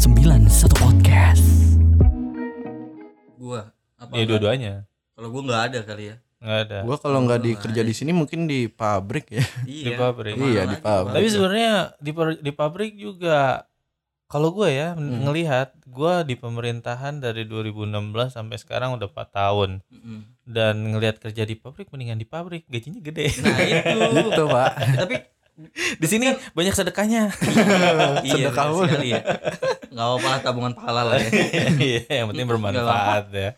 [0.00, 1.44] Sembilan satu podcast.
[3.36, 3.68] Gua
[4.00, 4.16] apa?
[4.16, 4.88] Ya dua-duanya.
[5.12, 6.16] Kalau gua nggak ada kali ya.
[6.40, 6.78] Nggak ada.
[6.88, 9.44] gua kalau nggak di Lu kerja di sini mungkin di pabrik ya.
[9.68, 10.00] Iya.
[10.00, 10.32] pabrik.
[10.32, 11.14] ke mana Iya, di pabrik.
[11.20, 13.60] Tapi sebenarnya di di pabrik juga
[14.26, 15.22] kalau gue ya Hmm.
[15.22, 17.94] ngelihat gue di pemerintahan dari 2016
[18.28, 20.18] sampai sekarang udah 4 tahun Mm-mm.
[20.44, 23.30] dan ngelihat kerja di pabrik mendingan di pabrik gajinya gede.
[23.40, 23.98] Nah itu.
[24.26, 24.70] Gitu, Pak.
[24.98, 25.14] Tapi
[25.96, 27.32] di sini banyak sedekahnya.
[28.26, 29.22] iya Sedekah sekali ya.
[29.88, 31.30] Nggak apa-apa lah, tabungan pahala lah ya.
[31.96, 33.50] Iya, yang penting bermanfaat ya.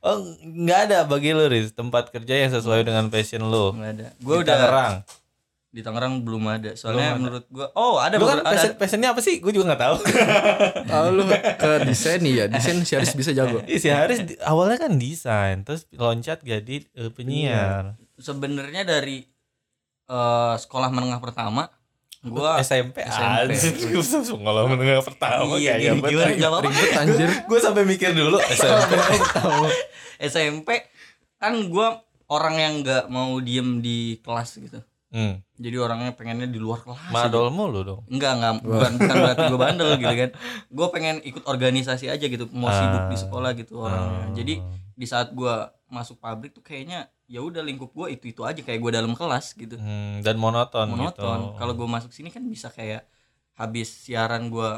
[0.00, 3.74] Oh, nggak ada bagi lu Riz tempat kerja yang sesuai dengan passion lu.
[3.74, 4.06] Nggak ada.
[4.22, 4.92] Gue udah udah Tangerang.
[5.74, 6.70] Di Tangerang belum ada.
[6.72, 7.18] Soalnya Belum ada.
[7.18, 8.54] menurut gua oh ada Lu kan beberapa- ada.
[8.54, 9.42] passion, passionnya apa sih?
[9.42, 9.96] Gue juga nggak tahu.
[10.86, 11.22] Tahu lu
[11.58, 13.58] ke desain ya, desain si Aris bisa jago.
[13.64, 17.98] Iya, si Haris awalnya kan desain, terus loncat jadi eh, penyiar.
[18.14, 19.26] Sebenarnya dari
[20.06, 21.66] eh, sekolah menengah pertama
[22.22, 23.52] gua SMP, SMP.
[23.52, 24.00] anjir.
[24.30, 26.70] Sekolah menengah pertama Iya, kayak gini, gimana nggak apa-apa.
[27.02, 27.30] Anjir.
[27.50, 28.92] Gue sampai mikir dulu SMP.
[30.22, 30.68] SMP
[31.36, 34.80] kan gua orang yang nggak mau diem di kelas gitu.
[35.14, 35.34] Hmm.
[35.54, 36.98] Jadi orangnya pengennya di luar kelas.
[37.00, 37.14] aja.
[37.14, 38.00] Madol mulu dong.
[38.10, 40.30] Enggak, enggak, bukan, bukan berarti gue bandel gitu kan.
[40.66, 44.34] Gue pengen ikut organisasi aja gitu, mau sibuk di sekolah gitu orangnya.
[44.34, 44.54] Jadi
[44.92, 45.54] di saat gue
[45.86, 49.54] masuk pabrik tuh kayaknya ya udah lingkup gue itu itu aja kayak gue dalam kelas
[49.54, 51.14] gitu, Hmm, dan monoton, monoton.
[51.14, 51.56] gitu.
[51.56, 53.06] Kalau gue masuk sini kan bisa kayak
[53.54, 54.70] habis siaran gue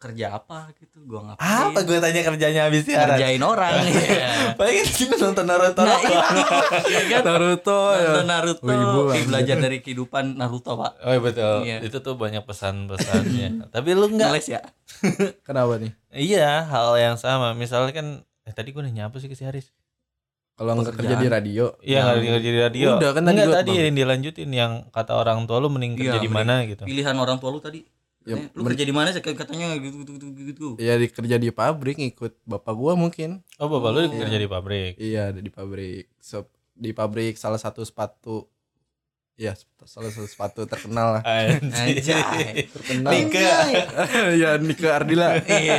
[0.00, 1.44] kerja apa gitu, gue ngapain?
[1.44, 3.14] apa gue tanya kerjanya habis siaran?
[3.14, 3.72] Ngerjain orang.
[3.84, 4.56] Iya.
[4.56, 5.80] Paling kita nonton Naruto.
[5.82, 6.16] Nah, itu.
[6.88, 7.22] Ya kan?
[7.22, 8.00] Naruto ya.
[8.08, 9.28] Nonton Naruto, Wibu, kayak anjir.
[9.28, 10.92] belajar dari kehidupan Naruto pak.
[10.98, 11.56] Oh iya betul.
[11.62, 11.76] Iya.
[11.82, 13.48] Itu tuh banyak pesan-pesannya.
[13.76, 14.08] Tapi lu.
[14.08, 14.64] Ngeles ya?
[15.46, 15.92] Kenapa nih?
[16.10, 17.52] Iya, hal yang sama.
[17.52, 18.06] Misalnya kan
[18.42, 19.68] eh tadi gue nanya apa sih ke si Haris?
[20.54, 22.88] Kalau nggak kerja di radio, Iya, nggak Yang- kerja di radio.
[22.96, 26.16] Udah, kan tadi Enggak gua- tadi yang dilanjutin yang kata orang tua lu mending kerja
[26.16, 26.84] Iya, di mana gitu.
[26.84, 27.80] Pilihan orang tua lu tadi.
[28.20, 30.66] Ya, lu kerja di mana sih katanya gitu gitu gitu gitu.
[30.76, 33.40] ya di kerja di pabrik ngikut bapak gua mungkin.
[33.56, 34.20] Oh, bapak lu Iya.
[34.20, 34.92] kerja di pabrik.
[34.96, 36.04] Iya, ada di pabrik.
[36.18, 38.44] So, di pabrik salah satu sepatu
[39.34, 41.22] Iya, salah satu sepatu terkenal lah.
[41.24, 41.96] Anjay.
[42.68, 43.08] Terkenal.
[43.08, 43.40] Nike.
[44.44, 45.40] ya Nike Ardila.
[45.40, 45.76] Iya.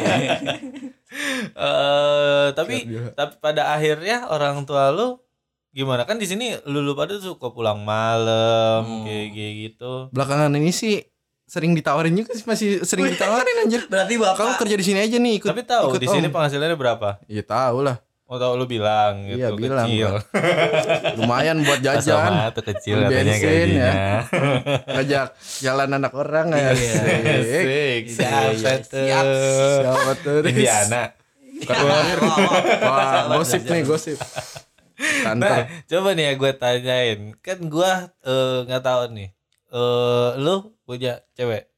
[1.52, 3.12] Eh, tapi Ardila.
[3.14, 5.20] tapi pada akhirnya orang tua lu
[5.72, 9.06] gimana kan di sini lu lu pada suka pulang malam Hmm.
[9.06, 9.94] kayak gitu.
[10.10, 10.98] Belakangan ini sih
[11.52, 13.84] sering ditawarin juga sih masih sering ditawarin anjir.
[13.86, 15.52] Berarti Kamu bapak kerja di sini aja nih ikut.
[15.52, 16.34] Tapi tahu ikut di sini om.
[16.34, 17.20] penghasilannya berapa?
[17.28, 18.00] Iya tahu lah.
[18.26, 20.16] Oh tahu lu bilang gitu Iya, bilang kecil.
[21.20, 22.32] Lumayan buat jajan.
[22.32, 23.92] sama tuh kecil Beli katanya bensin, gajinya.
[23.92, 24.16] ya.
[24.88, 25.28] Ngajak
[25.60, 26.72] jalan anak orang ya.
[26.72, 26.72] Iya.
[26.72, 29.04] Asik, Iya, iya, tuh?
[29.04, 29.26] siap.
[29.84, 30.36] Siapa tuh?
[30.40, 30.52] Riz?
[30.56, 31.04] Indiana.
[32.82, 34.16] Wah, gosip nih, gosip.
[34.16, 35.58] Nah, Kantor.
[35.90, 37.20] coba nih ya gue tanyain.
[37.42, 37.92] Kan gue
[38.24, 39.30] eh, nggak tahu nih.
[39.72, 41.72] Eh, lu punya cewek?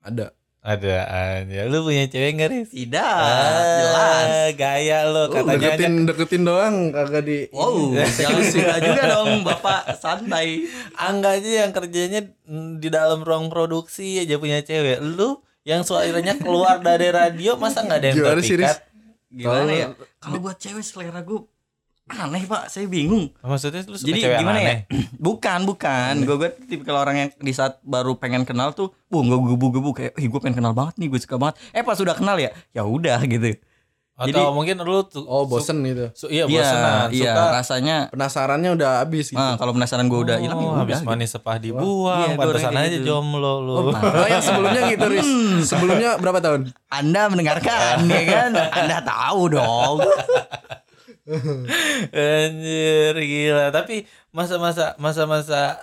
[0.00, 0.36] Ada.
[0.58, 0.96] Ada
[1.40, 1.64] aja.
[1.64, 2.68] Lu punya cewek nggak Riz?
[2.68, 4.26] Tidak, Ah, jelas.
[4.52, 5.64] Gaya lu Oh, katanya aja.
[5.72, 10.68] deketin deketin doang kagak di Wow, jangan suka juga dong Bapak santai.
[10.92, 15.00] Angga aja yang kerjanya mm, di dalam ruang produksi aja punya cewek.
[15.00, 18.56] Lu yang suaranya keluar dari radio masa nggak ada yang Gimana sih?
[19.30, 19.86] Gimana Kalau- ya?
[20.18, 21.40] Kalau buat cewek selera gue
[22.10, 23.28] aneh pak, saya bingung.
[23.38, 24.66] Maksudnya lu suka Jadi cewek gimana aneh?
[24.88, 24.98] ya?
[25.20, 26.12] Bukan, bukan.
[26.22, 30.12] Gue gue tipikal orang yang di saat baru pengen kenal tuh, bu nggak gebu-gebu kayak,
[30.14, 31.56] ih gue pengen kenal banget nih, gue suka banget.
[31.70, 33.58] Eh pas sudah kenal ya, ya udah gitu.
[34.14, 36.10] Atau Jadi- mungkin lu tuh Oh, bosen gitu.
[36.12, 37.22] su- iya Iya, bosenan, iya.
[37.30, 39.38] suka Rasanya, Penasarannya udah habis gitu.
[39.38, 40.82] ah, kalau penasaran gue udah hilang, ya Oh, udah.
[40.82, 41.06] habis gitu.
[41.06, 43.06] manis sepah dibuang, Iya, pantesan aja gitu.
[43.06, 43.94] jomblo lu.
[43.94, 45.30] Oh, yang sebelumnya gitu, Riz.
[45.64, 46.66] Sebelumnya berapa tahun?
[46.88, 48.50] Anda mendengarkan, ya kan?
[48.58, 49.96] Anda tahu dong.
[52.10, 53.68] Anjir gila.
[53.70, 55.76] Tapi masa-masa masa-masa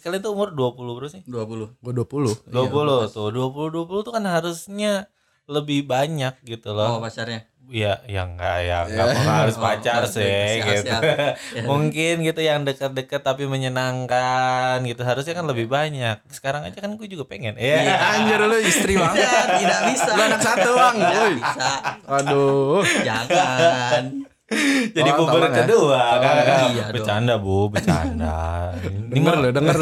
[0.00, 1.22] kalian tuh umur 20 berapa sih?
[1.26, 2.50] 20 Gue 20.
[2.50, 3.28] 20 tuh.
[3.30, 5.10] 20 20 tuh kan harusnya
[5.44, 7.02] lebih banyak gitu Oh loh.
[7.02, 7.50] pacarnya.
[7.72, 10.86] Iya, ya enggak ya, enggak perlu harus Oh, pacar siap, sih siap, gitu.
[10.92, 11.02] siap.
[11.70, 15.00] Mungkin gitu yang dekat-dekat tapi menyenangkan gitu.
[15.00, 16.20] Harusnya kan lebih banyak.
[16.28, 17.56] Sekarang aja kan gue juga pengen.
[17.56, 17.80] Iya.
[17.80, 17.96] Ya.
[18.18, 19.24] Anjir lu istri banget.
[19.24, 20.10] Tidak, tidak bisa.
[20.10, 20.96] Lu anak satu, Bang.
[21.00, 21.34] Tidak Woi.
[21.38, 21.70] bisa.
[22.12, 22.82] Aduh.
[23.02, 24.04] Jangan.
[24.96, 25.58] Jadi Oh, tolong ya.
[25.64, 26.34] kedua kan.
[26.68, 26.94] Iya dong.
[26.94, 28.36] bercanda, Bu, bercanda.
[29.12, 29.76] Denger lu, denger.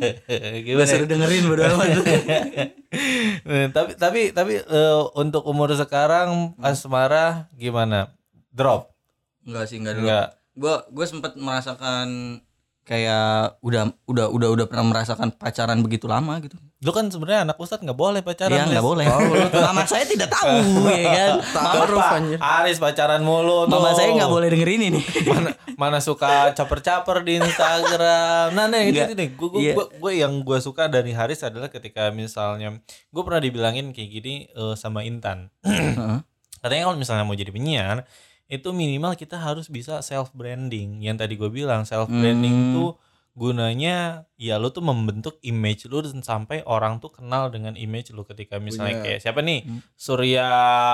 [0.66, 0.86] Gimana?
[0.86, 1.88] Seru dengerin bodo amat.
[3.42, 8.12] Eh, tapi tapi tapi eh, untuk umur sekarang asmara gimana?
[8.50, 8.92] Drop?
[9.42, 10.04] Enggak sih, enggak dulu.
[10.06, 10.26] Enggak.
[10.52, 12.38] Gua gue sempat merasakan
[12.82, 16.58] kayak udah udah udah udah pernah merasakan pacaran begitu lama gitu.
[16.82, 18.52] Lu kan sebenarnya anak ustadz nggak boleh pacaran.
[18.52, 19.06] Iya nggak boleh.
[19.54, 20.50] Mama saya tidak tahu
[20.90, 21.30] ya kan.
[21.54, 22.38] Mama, Pak, anjir.
[22.38, 23.72] Aris pacaran mulu tuh.
[23.72, 25.00] mama saya nggak boleh dengerin ini.
[25.30, 28.50] Mana, mana suka caper-caper di Instagram.
[28.52, 29.06] Nah, nah itu, Enggak.
[29.08, 29.28] itu nih.
[29.32, 29.74] Gue gue Iya.
[29.78, 32.74] gue yang gue suka dari Haris adalah ketika misalnya
[33.08, 35.54] gue pernah dibilangin kayak gini eh, sama Intan.
[35.62, 36.18] Heeh.
[36.58, 38.06] Katanya kalau misalnya mau jadi penyiar
[38.46, 40.98] itu minimal kita harus bisa self branding.
[40.98, 42.74] Yang tadi gue bilang self branding Hmm.
[42.74, 42.90] tuh
[43.32, 43.96] gunanya
[44.36, 48.56] ya lu tuh membentuk image lu dan sampai orang tuh kenal dengan image lu ketika
[48.56, 49.80] misalnya Punya- kayak siapa nih Hmm.
[49.96, 50.48] Surya.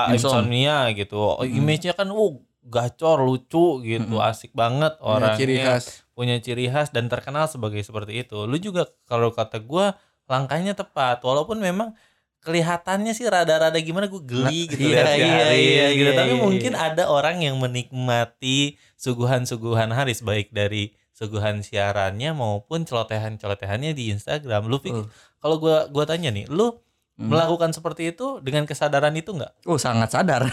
[0.09, 1.19] Insomnia gitu.
[1.19, 1.51] Oh, Hmm.
[1.53, 4.23] image-nya kan oh gacor, lucu gitu, Hmm.
[4.25, 5.37] asik banget Punya orangnya.
[5.37, 5.85] ciri khas.
[6.11, 8.43] punya ciri khas dan terkenal sebagai seperti itu.
[8.43, 11.95] Lu juga kalau kata gua langkahnya tepat walaupun memang
[12.39, 16.03] kelihatannya sih rada-rada gimana gue geli Nah, gitu iya, lihat si iya, Haris iya, gitu.
[16.05, 16.81] iya, Tapi iya, mungkin iya.
[16.87, 18.59] ada orang yang menikmati
[18.95, 24.65] suguhan-suguhan Haris baik dari suguhan siarannya maupun celotehan-celotehannya di Instagram.
[24.65, 25.11] Lu pikir Oh.
[25.37, 26.79] kalau gua gua tanya nih, lu
[27.19, 27.27] Hmm.
[27.27, 29.51] melakukan seperti itu dengan kesadaran itu enggak?
[29.67, 30.47] Oh sangat sadar.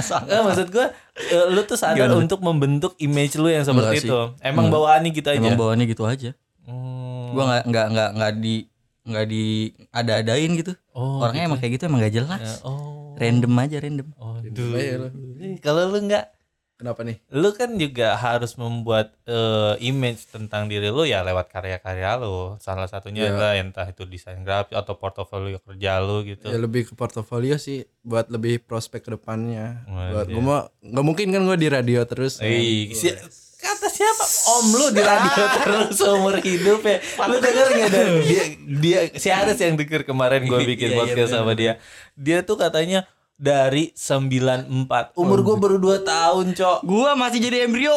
[0.00, 0.32] sangat.
[0.32, 2.16] Eh, maksud gua eh, lu tuh sadar Gimana?
[2.16, 4.16] untuk membentuk image lu yang seperti itu.
[4.40, 4.80] Emang Enggak.
[4.80, 5.36] bawaannya gitu aja.
[5.38, 6.32] Emang bawaannya gitu aja.
[6.64, 7.36] Hmm.
[7.36, 8.54] Gua nggak nggak nggak nggak di
[9.00, 9.44] nggak di
[9.90, 10.72] ada-adain gitu.
[10.96, 12.40] Oh, Orangnya emang kayak gitu emang gak jelas.
[12.40, 13.12] Ya, oh.
[13.16, 14.08] Random aja random.
[14.16, 14.60] Oh, Gitu.
[15.60, 16.32] Kalau lu enggak,
[16.80, 17.20] Kenapa nih?
[17.28, 22.56] lu kan juga harus membuat eh, image tentang diri lu ya lewat karya-karya lu.
[22.56, 23.30] Salah satunya Ya.
[23.30, 26.48] adalah entah itu desain grafis atau portofolio kerja lu gitu.
[26.48, 29.84] Ya lebih ke portofolio sih buat lebih prospek ke depannya.
[29.84, 30.34] Wah, Buat iya.
[30.34, 32.40] gua mau nggak mungkin kan gua di radio terus.
[32.40, 32.48] kan.
[32.48, 33.12] Eh, si-
[33.60, 38.44] kata siapa om lu di radio terus seumur hidup ya lu denger nggak dari dia
[38.72, 41.72] dia si Aris yang denger kemarin bikin Iya, iya, podcast bener, sama dia
[42.16, 43.04] dia tuh katanya
[43.40, 44.68] dari 94
[45.16, 47.96] umur gue baru 2 tahun cok Gua masih jadi embrio.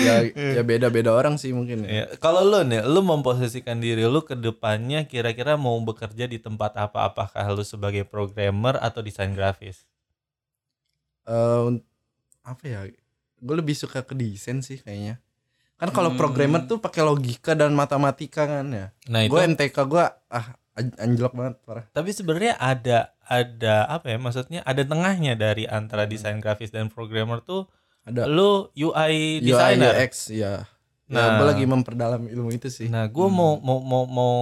[0.00, 2.08] ya ya beda-beda orang sih mungkin ya.
[2.16, 7.04] Kalau lu nih, lu memposisikan diri lu ke depannya kira-kira mau bekerja di tempat apa?
[7.04, 9.84] Apakah lu sebagai programmer atau desain grafis?
[11.24, 11.84] Eh, un-
[12.42, 12.80] apa ya?
[13.38, 15.20] Gue lebih suka ke desain sih kayaknya.
[15.76, 16.18] Kan kalau Hmm.
[16.18, 18.86] programmer tuh pakai logika dan matematika kan ya.
[19.06, 20.46] Nah, itu Gue NTK gue ah
[20.96, 21.84] anjlok banget parah.
[21.90, 24.16] tapi sebenarnya ada ada apa ya?
[24.16, 27.66] Maksudnya ada tengahnya dari antara desain grafis dan programmer tuh
[28.02, 29.92] Ada lu UI UI designer.
[29.98, 30.64] UX ya.
[31.08, 31.24] Nah.
[31.24, 32.84] Nah, gue lagi memperdalam ilmu itu sih.
[32.86, 34.32] Nah, gue mau mau mau mau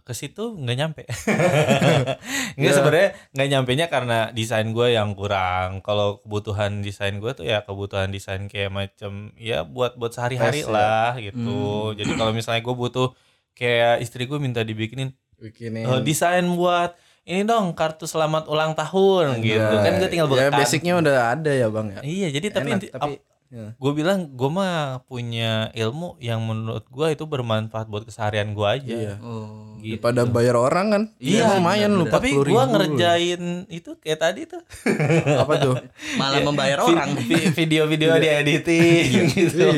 [0.00, 1.02] ke situ nggak nyampe.
[2.58, 2.76] Nggak Ya.
[2.76, 5.82] sebenarnya nggak nyampe nya karena desain gue yang kurang.
[5.82, 10.70] Kalau kebutuhan desain gue tuh ya kebutuhan desain kayak macam ya buat buat sehari-hari ya.
[10.70, 11.90] lah gitu.
[11.98, 13.08] Jadi kalau misalnya gue butuh
[13.52, 15.84] kayak istri gue minta dibikinin Bikinin.
[15.84, 20.48] eh, desain buat ini dong kartu selamat ulang tahun gitu Ya, kan gue tinggal Ya
[20.48, 20.56] bekan.
[20.56, 22.00] basicnya udah ada ya bang ya.
[22.00, 23.12] Iya jadi tapi Enak, inti- tapi
[23.48, 23.66] ya.
[23.72, 24.74] gue bilang gue mah
[25.04, 28.96] punya ilmu yang menurut gue itu bermanfaat buat keseharian gue aja.
[28.96, 29.14] Iya.
[29.18, 29.71] Oh.
[29.82, 29.98] Gitu.
[29.98, 31.02] Daripada bayar orang kan.
[31.18, 32.06] Iya, Ya, lumayan lu.
[32.06, 32.72] Tapi 40 gua ribu.
[32.72, 34.62] ngerjain itu kayak tadi tuh.
[35.42, 35.74] apa tuh?
[36.14, 39.68] malah membayar Vi- orang vi- video-video di editing gitu.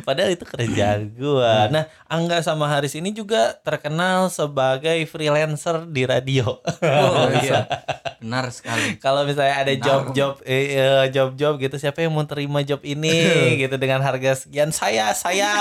[0.00, 1.68] Padahal itu kerjaan gua.
[1.68, 6.58] Nah, Angga sama Haris ini juga terkenal sebagai freelancer di radio.
[6.80, 7.68] oh iya
[8.16, 12.80] benar sekali Kalau misalnya ada job-job eh, eh, job-job gitu, siapa yang mau terima job
[12.82, 13.12] ini
[13.62, 15.52] gitu dengan harga sekian saya saya.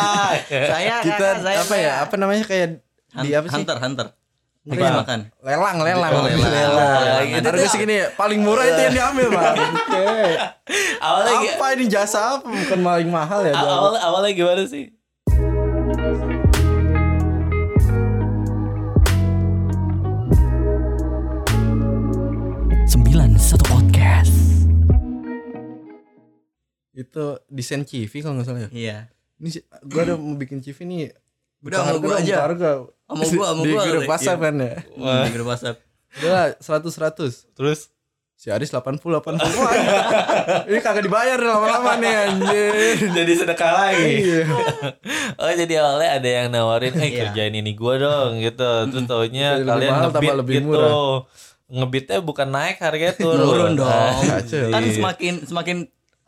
[0.48, 1.84] saya Kita kakak, saya, apa ya?
[1.90, 1.94] saya.
[2.02, 3.56] Apa namanya kayak di apa sih?
[3.56, 4.08] hunter hunter?
[4.70, 6.12] Habis makan Lelang, lelang.
[6.14, 6.46] Oh, lelang.
[6.46, 7.26] Lelang.
[7.32, 9.56] Gitu Harga segini ya, paling murah itu yang diambil, Bang.
[9.56, 10.06] Oke.
[11.02, 12.46] awalnya Apa ini jasa apa?
[12.46, 13.56] Bukan paling mahal ya?
[13.56, 14.94] awal awalnya gimana sih?
[22.86, 24.36] sembilan satu podcast
[26.92, 28.70] Itu desain CV kalau nggak salah ya.
[28.72, 28.98] iya
[29.40, 29.50] Ini
[29.88, 31.16] gua ada mau bikin CV nih.
[31.60, 32.36] Udah, sama gua dong, aja.
[32.46, 32.72] Harga.
[33.04, 33.84] Sama gua, sama Di gua.
[33.84, 34.10] grup Iya.
[34.10, 34.76] WhatsApp kan ya.
[35.26, 35.78] Di grup WhatsApp
[36.10, 37.54] Udah lah, 100 100.
[37.54, 37.80] Terus
[38.40, 39.36] Si Aris 80 80.
[39.36, 39.74] Wah,
[40.64, 42.72] ini kagak dibayar lama-lama nih anjir.
[43.20, 44.12] jadi sedekah lagi.
[44.24, 44.48] Iya.
[45.36, 47.36] Oh jadi awalnya ada yang nawarin, eh Iya.
[47.36, 48.64] kerjain ini gua dong gitu.
[48.96, 50.68] Terus taunya Lebih kalian ngebit lebih gitu.
[50.72, 51.28] murah.
[51.68, 53.44] Ngebitnya bukan naik harganya turun.
[53.44, 54.16] turun dong
[54.72, 54.88] kan iya.
[54.96, 55.78] semakin semakin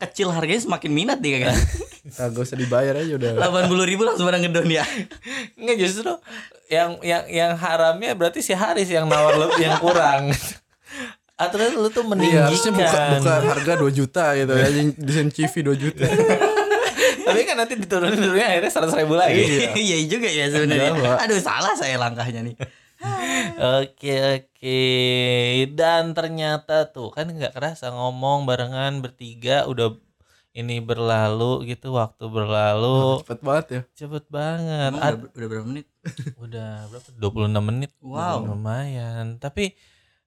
[0.04, 1.56] kecil harganya semakin minat dia kan
[2.18, 3.30] Kagak usah dibayar aja udah.
[3.36, 4.82] delapan puluh ribu langsung pada ngedon ya
[5.54, 6.10] Enggak justru
[6.66, 10.32] yang yang yang haramnya berarti si Haris yang nawar lebih yang kurang.
[11.42, 13.18] Aturan lu tuh Iya, harusnya buka, meninggikan.
[13.18, 14.66] buka harga 2 juta gitu ya.
[14.94, 16.04] Desain CV 2 juta.
[17.26, 19.42] Tapi kan nanti diturunin turunnya akhirnya seratus ribu lagi.
[19.74, 22.54] iya juga ya sebenarnya Iya, aduh salah saya langkahnya nih
[23.82, 24.80] Oke oke.
[25.74, 29.98] Dan ternyata tuh kan nggak kerasa ngomong barengan bertiga udah
[30.52, 33.24] ini berlalu gitu waktu berlalu.
[33.24, 33.80] Cepet banget ya.
[33.96, 34.90] cepet banget.
[34.92, 35.86] Emang Ad- udah, udah berapa menit?
[36.36, 37.08] Udah berapa?
[37.16, 37.90] 26 menit.
[38.04, 38.44] Wow.
[38.52, 39.40] lumayan.
[39.40, 39.72] Tapi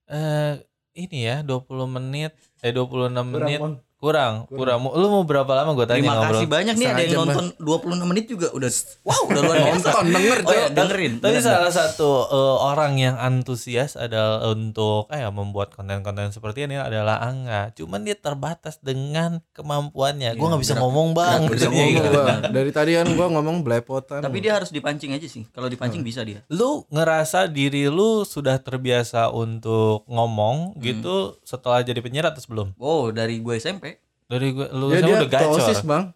[0.05, 0.53] eh
[0.95, 2.31] ini ya 20 menit
[2.63, 3.75] eh 26 menit Bang.
[3.97, 7.15] Kurang kurang, lu mau berapa lama gue tanya terima ngobrol kasih banyak nih ada yang
[7.23, 8.69] nonton 26 menit juga udah
[9.01, 13.15] wow udah luar biasa Nonton, denger oh ya dengerin Tapi salah satu eh, orang yang
[13.15, 17.71] antusias adalah untuk eh, membuat konten-konten seperti ini adalah Angga.
[17.71, 20.33] Cuman dia terbatas dengan kemampuannya.
[20.33, 21.39] Gue Iya, nggak bisa gerak- ngomong bang.
[21.41, 22.09] Gak bisa ngomong gitu.
[22.11, 22.25] gua.
[22.45, 24.19] Dari tadi kan gua ngomong belepotan.
[24.21, 28.59] tapi dia harus dipancing aja sih kalau dipancing bisa dia Lu ngerasa diri lu sudah
[28.59, 30.81] terbiasa untuk ngomong Hmm.
[30.81, 32.67] gitu setelah jadi penyiar atau sebelum?
[32.75, 33.94] oh dari gue SMP
[34.25, 35.61] Dari gue lu dia, dia udah gacor.
[35.61, 36.09] OSIS, Bang.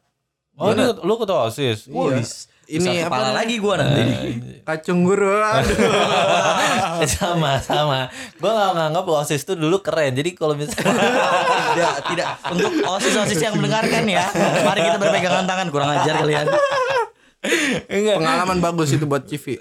[0.59, 1.87] Oh, lu, lu ketua OSIS.
[1.87, 2.25] Iya.
[2.69, 4.05] Ini apa kepala lagi gua nanti
[4.61, 5.41] Kacung guru.
[7.17, 8.13] Sama sama.
[8.37, 10.13] Gue nggak nganggap OSIS itu dulu keren.
[10.13, 10.93] Jadi kalau misalnya
[11.73, 14.25] tidak tidak untuk osis osis yang mendengarkan ya
[14.65, 16.45] mari kita berpegangan tangan kurang ajar kalian
[17.87, 19.59] Pengalaman bagus itu buat CV.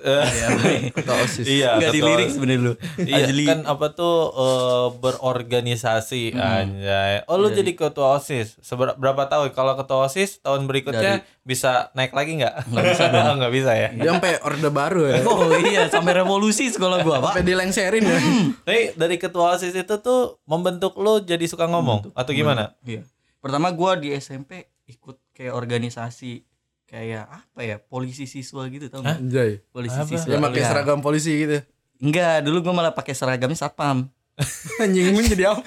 [0.90, 1.46] Ketua OSIS.
[1.46, 3.44] Iya, nggak ketua- dilirik sebenarnya lu Iya Ajli.
[3.46, 7.22] kan apa tuh eh, berorganisasi anjay.
[7.24, 8.58] Oh lu jadi ketua OSIS.
[8.58, 9.52] Seber- berapa tahun?
[9.52, 12.66] Kalau ketua OSIS tahun berikutnya bisa naik lagi nggak?
[12.66, 13.26] Nggak bisa dong.
[13.38, 13.88] Nggak bisa ya.
[13.92, 15.16] Dia sampai orde baru ya.
[15.22, 18.18] oh iya sampai revolusi sekolah gua pak Sampai dilengserin ya.
[18.60, 22.74] Tapi dari ketua OSIS itu tuh membentuk lu jadi suka ngomong atau gimana?
[22.82, 23.06] Iya.
[23.38, 26.47] Pertama gua di SMP ikut kayak organisasi
[26.88, 29.18] kayak apa ya polisi siswa gitu tau nggak?
[29.18, 29.60] Anjay.
[29.68, 30.08] Polisi Apa?
[30.08, 30.24] siswa.
[30.26, 30.70] Dia pakai Lihat.
[30.72, 31.58] seragam polisi gitu.
[31.98, 34.08] Enggak, dulu gua malah pakai seragamnya satpam.
[34.82, 35.62] Anjing jadi apa?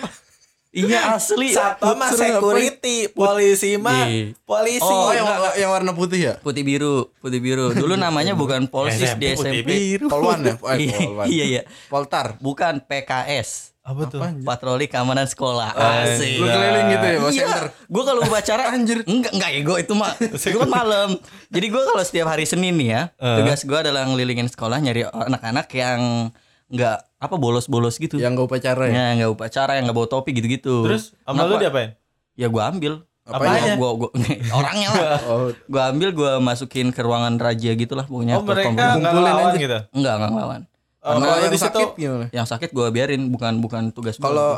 [0.71, 1.51] iya asli.
[1.51, 4.33] Satpam mah security, polisi mah Iya.
[4.41, 4.79] polisi.
[4.81, 6.33] Oh, yang, enggak, yang warna putih ya?
[6.39, 7.69] Putih biru, putih biru.
[7.69, 9.67] Dulu namanya bukan polsis di putih SMP.
[9.67, 10.07] biru.
[10.07, 10.55] Polwan ya?
[10.55, 11.25] Eh, Iya, Polwan.
[11.27, 11.61] iya iya.
[11.85, 12.39] Poltar.
[12.39, 13.70] Bukan PKS.
[13.81, 14.21] Apa tuh?
[14.21, 14.37] Apa?
[14.39, 15.73] Patroli keamanan sekolah.
[15.73, 16.37] Asik.
[16.37, 17.65] Lu keliling gitu ya, bawa Iya, senter.
[17.87, 21.09] gue kalau upacara anjir enggak enggak ya gue itu mah gue kan malam.
[21.49, 23.37] Jadi gue kalau setiap hari Senin nih ya, Eh.
[23.41, 26.29] tugas gue adalah ngelilingin sekolah nyari anak-anak yang
[26.67, 28.15] enggak apa bolos-bolos gitu.
[28.15, 28.93] Yang gak upacara ya?
[28.93, 30.85] Ya enggak upacara, yang enggak bawa topi gitu-gitu.
[30.85, 31.97] Terus sama lu diapain?
[32.33, 32.93] Ya gue ambil.
[33.21, 33.77] Apanya?
[33.77, 34.09] Gua, gua,
[34.59, 35.19] orangnya lah.
[35.29, 38.37] Oh, Gue ambil, gue masukin ke ruangan raja gitulah pokoknya.
[38.37, 38.73] Oh mereka komputer.
[38.73, 39.79] nggak kumpulin ngelawan gitu.
[39.91, 40.61] enggak enggak ngelawan.
[41.01, 42.25] Oh, kalau yang di situ sakit gimana?
[42.29, 44.25] Yang sakit gue biarin, bukan bukan tugas gua.
[44.27, 44.49] Kalau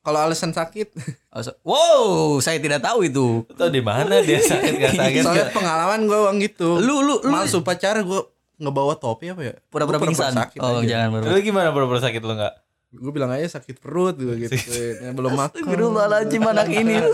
[0.00, 0.94] kalau alasan sakit,
[1.66, 3.44] Wow, saya tidak tahu itu.
[3.44, 5.20] tuh di mana dia sakit gak sakit?
[5.20, 6.78] soalnya pengalaman gue bang gitu.
[6.78, 8.20] Lu lu lu Males upacara gue
[8.56, 9.54] ngebawa topi apa ya?
[9.66, 10.32] pura-pura pingsan.
[10.32, 10.86] sakit Oh, aja.
[10.86, 12.54] jangan pura Lu gimana pura-pura sakit lu nggak?
[12.92, 14.56] Gue bilang aja sakit perut gue gitu.
[15.02, 15.58] Ya, belum makan.
[15.58, 16.94] Astagfirullahaladzim anak ini.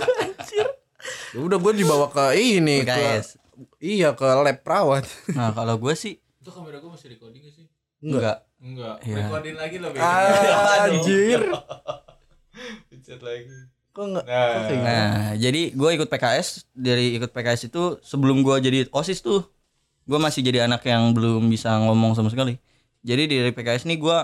[1.33, 3.23] Ya udah gue dibawa ke ini ke
[3.79, 5.05] iya ke lab perawat.
[5.31, 7.67] Nah, kalau gue sih Itu kamera gue masih recording gak sih?
[7.99, 8.21] enggak.
[8.23, 8.37] Enggak.
[8.61, 8.97] Iya.
[9.05, 9.93] Recording lagi loh.
[10.01, 11.41] Ah, anjir.
[12.89, 13.53] Pencet lagi.
[13.93, 14.25] Kok enggak?
[14.29, 14.45] Nah.
[14.45, 14.75] kok gitu?
[14.85, 19.45] Nah, jadi gue ikut PKS dari ikut PKS itu sebelum gue jadi OSIS tuh
[20.07, 22.57] gue masih jadi anak yang belum bisa ngomong sama sekali.
[23.07, 24.19] Jadi dari PKS nih gue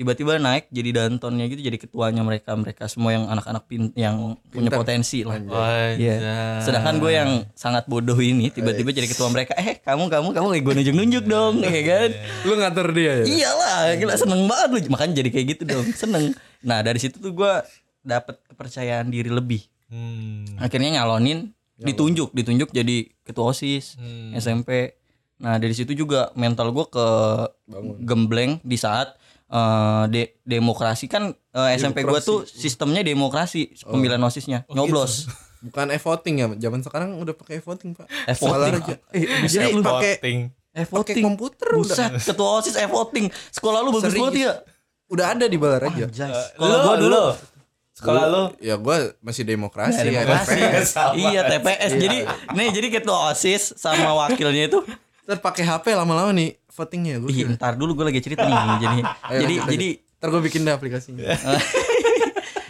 [0.00, 4.72] tiba-tiba naik jadi dantonnya gitu jadi ketuanya mereka mereka semua yang anak-anak pin yang punya
[4.72, 5.36] potensi lah
[5.92, 6.16] Iya.
[6.64, 9.52] Sedangkan gue yang sangat bodoh ini tiba-tiba jadi ketua mereka.
[9.60, 12.08] Eh, kamu kamu kamu gue nunjuk-nunjuk dong, ya kan?
[12.48, 13.24] Lu ngatur dia ya?
[13.28, 14.78] Iyalah, gila seneng banget lu.
[14.88, 16.32] Makanya jadi kayak gitu dong, seneng.
[16.64, 17.52] Nah dari situ tuh gue
[18.00, 19.68] dapet kepercayaan diri lebih.
[19.92, 20.48] Hmm.
[20.56, 24.32] Akhirnya nyalonin, ditunjuk, ditunjuk jadi ketua osis Hmm.
[24.32, 24.96] SMP.
[25.36, 27.06] Nah dari situ juga mental gue ke
[28.00, 29.16] gembleng di saat
[29.50, 35.26] eh, de- demokrasi kan eh, SMP gue tuh sistemnya demokrasi pemilihan osisnya nyoblos.
[35.60, 36.46] Bukan e-voting ya?
[36.56, 38.08] Zaman sekarang udah pakai e-voting, Pak.
[38.32, 38.80] E-voting.
[39.12, 40.38] Eh, jadi lu pakai Voting.
[40.48, 41.24] pakai E-voting.
[41.26, 41.84] komputer udah.
[41.84, 43.28] Buset, ketua OSIS e-voting.
[43.52, 44.52] Sekolah lu bagus banget ya.
[45.10, 46.06] Udah ada di Balar aja.
[46.08, 47.24] Sekolah gua dulu
[47.92, 48.42] Sekolah lu?
[48.64, 50.56] Ya gua masih demokrasi, ya, demokrasi.
[50.56, 50.90] TPS.
[51.20, 51.92] iya, TPS.
[52.00, 52.18] Jadi
[52.56, 54.80] nih jadi ketua OSIS sama wakilnya itu
[55.28, 57.28] Ntar pakai HP lama-lama nih votingnya gue.
[57.30, 58.56] Ih, ntar dulu gue lagi cerita nih.
[58.84, 59.88] Jadi Ayo, jadi lanjut, jadi
[60.20, 61.24] Ntar gue bikin deh aplikasinya.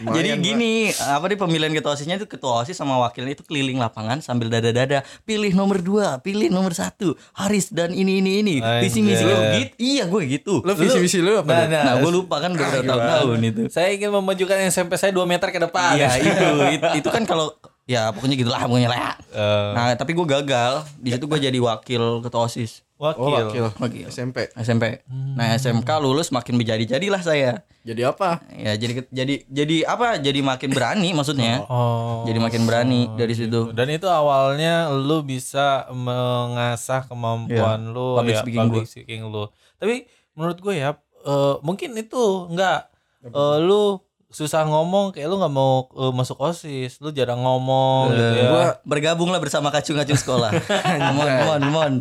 [0.01, 4.17] jadi gini, apa nih pemilihan ketua OSISnya itu ketua OSIS sama wakilnya itu keliling lapangan
[4.23, 9.27] sambil dada-dada, pilih nomor dua, pilih nomor satu, Haris dan ini ini ini, visi misi
[9.27, 9.67] Anjay.
[9.67, 10.63] gitu, iya gue gitu.
[10.65, 11.53] Lo visi misi lu apa?
[11.53, 13.61] Nah, nah, Nah, gue lupa kan udah berapa tahun-tahun itu.
[13.69, 15.99] Saya ingin memajukan SMP saya 2 meter ke depan.
[15.99, 16.47] Iya itu,
[16.79, 17.53] itu, itu kan kalau
[17.85, 19.19] ya pokoknya gitulah pokoknya lah.
[19.29, 23.25] Eh, Nah tapi gue gagal, di situ gue jadi wakil ketua osis wakil.
[23.25, 23.65] Oh, wakil.
[23.81, 24.05] Wakil.
[24.13, 24.53] SMP.
[24.53, 25.01] SMP.
[25.09, 27.65] Nah SMK lulus makin menjadi-jadilah saya.
[27.81, 28.45] Jadi apa?
[28.53, 30.21] Ya jadi jadi jadi apa?
[30.21, 31.65] Jadi makin berani maksudnya.
[31.65, 32.21] Oh.
[32.29, 33.73] Jadi makin berani dari situ.
[33.73, 39.49] Dan itu awalnya lu bisa mengasah kemampuan lu public ya speaking public speaking lu.
[39.81, 40.05] Tapi
[40.37, 40.93] menurut gue ya
[41.25, 42.93] eh, mungkin itu enggak
[43.25, 43.97] eh, lu
[44.31, 48.43] susah ngomong kayak lu nggak mau eh, masuk OSIS, lu jarang ngomong gitu ya.
[48.47, 50.51] Gua Bergabunglah bersama kacung-kacung sekolah.
[51.15, 51.93] mon mon mon.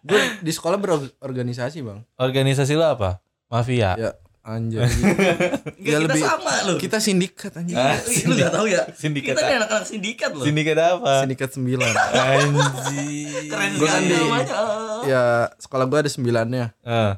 [0.00, 2.04] gue di sekolah berorganisasi, Bang.
[2.14, 3.20] Organisasi lu apa?
[3.46, 3.92] Mafia.
[3.94, 4.80] Ya, anjir.
[4.80, 6.74] Enggak, kita lebih- sama lu.
[6.76, 7.76] Kita sindikat anjir.
[7.76, 8.84] Ih, lu gak tahu ya?
[8.92, 10.44] Sindikat Kita anak-anak sindikat loh.
[10.44, 11.12] Sindikat apa?
[11.20, 11.80] Sindikat 9.
[11.80, 13.46] Anjir.
[13.46, 14.54] Keren Gua kan sekali di- namanya.
[15.02, 15.22] ya,
[15.56, 16.64] sekolah gue ada sembilannya.
[16.78, 17.12] Eh.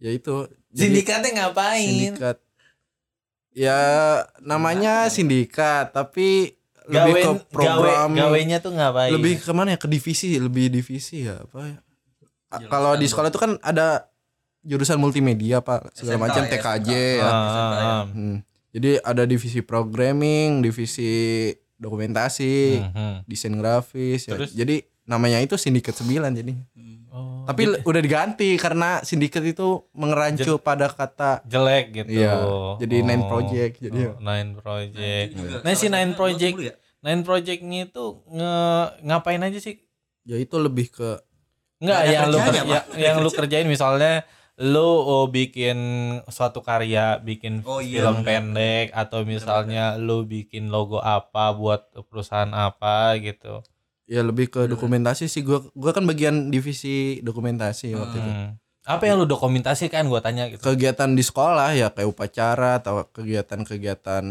[0.00, 0.36] Ya itu.
[0.70, 1.82] Jadi, Sindikatnya ngapain?
[1.84, 2.36] sindikat.
[3.52, 3.78] Ya
[4.38, 6.54] namanya sindikat, tapi
[6.86, 9.10] lebih Gawe, ke program gawe, gawenya tuh ngapain?
[9.10, 11.78] lebih ke mana ya ke divisi lebih divisi ya apa ya
[12.66, 14.10] kalau di sekolah itu kan ada
[14.60, 17.14] jurusan multimedia pak segala SMK macam ya, TKJ SMK.
[17.16, 18.02] ya Ah, ah, ah.
[18.08, 18.42] Hmm.
[18.70, 21.12] jadi ada divisi programming divisi
[21.76, 23.14] dokumentasi Mhm.
[23.24, 24.34] desain grafis ya.
[24.34, 24.50] Terus?
[24.52, 26.52] jadi namanya itu sindikat 9 jadi
[27.40, 32.10] Oh, tapi le- udah diganti karena sindikat itu mengerancu pada kata jelek gitu.
[32.14, 32.36] Iya,
[32.76, 33.28] jadi Nine Oh.
[33.28, 35.28] Project, jadi- Oh, Nine Project.
[35.60, 36.74] Nah, si Nine Project ya.
[37.00, 38.54] Nine Projectnya itu nge
[39.02, 39.80] ngapain aja sih?
[40.22, 41.16] ya itu lebih ke
[41.78, 42.84] Enggak, Nggak yang lu kerja, Pak.
[42.94, 44.12] yang lu kerjain misalnya
[44.60, 45.78] lu oh, bikin
[46.26, 48.26] suatu karya, bikin Oh, iya, film benar.
[48.28, 53.64] pendek atau misalnya lu bikin logo apa buat perusahaan apa gitu.
[54.10, 58.50] Ya lebih ke dokumentasi sih gua gua kan bagian divisi dokumentasi waktu itu Hmm.
[58.82, 60.58] Apa yang lu dokumentasikan gua tanya gitu.
[60.58, 64.24] kegiatan di sekolah ya kayak upacara atau kegiatan-kegiatan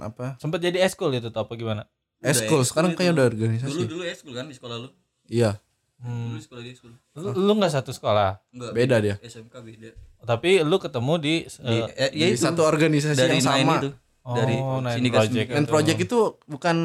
[0.00, 1.82] apa Sempet jadi eskul itu atau apa gimana?
[2.20, 2.98] Eskul eskul sekarang itu.
[3.00, 4.88] kayak udah Dulu organisasi dulu eskul kan di sekolah lu.
[5.26, 5.58] iya
[5.96, 6.30] Hmm.
[6.30, 6.92] Dulu sekolah di eskul.
[7.16, 8.70] Lu, lu nggak satu sekolah, Enggak.
[8.72, 9.16] Beda dia.
[9.18, 9.88] SMK beda.
[10.22, 12.44] tapi lu ketemu di, Di, eh, eh, ya di itu.
[12.44, 13.90] satu organisasi dari yang sama itu.
[14.20, 15.48] oh, dari Nine sindikat Project.
[15.48, 16.76] dan project itu bukan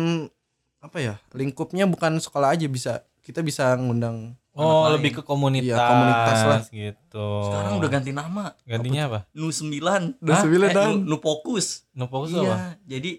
[0.79, 5.17] apa ya lingkupnya bukan sekolah aja bisa kita bisa ngundang Oh, anak lebih lain.
[5.17, 6.61] ke komunitas, Iya, komunitas lah.
[6.67, 7.27] gitu.
[7.47, 8.45] Sekarang udah ganti nama.
[8.67, 9.19] gantinya apa?
[9.31, 10.19] Nu 9.
[10.19, 10.89] Nu 9 eh, dan.
[10.99, 11.87] nu, nu fokus.
[11.95, 12.55] Nu fokus iya, apa?
[12.83, 13.11] jadi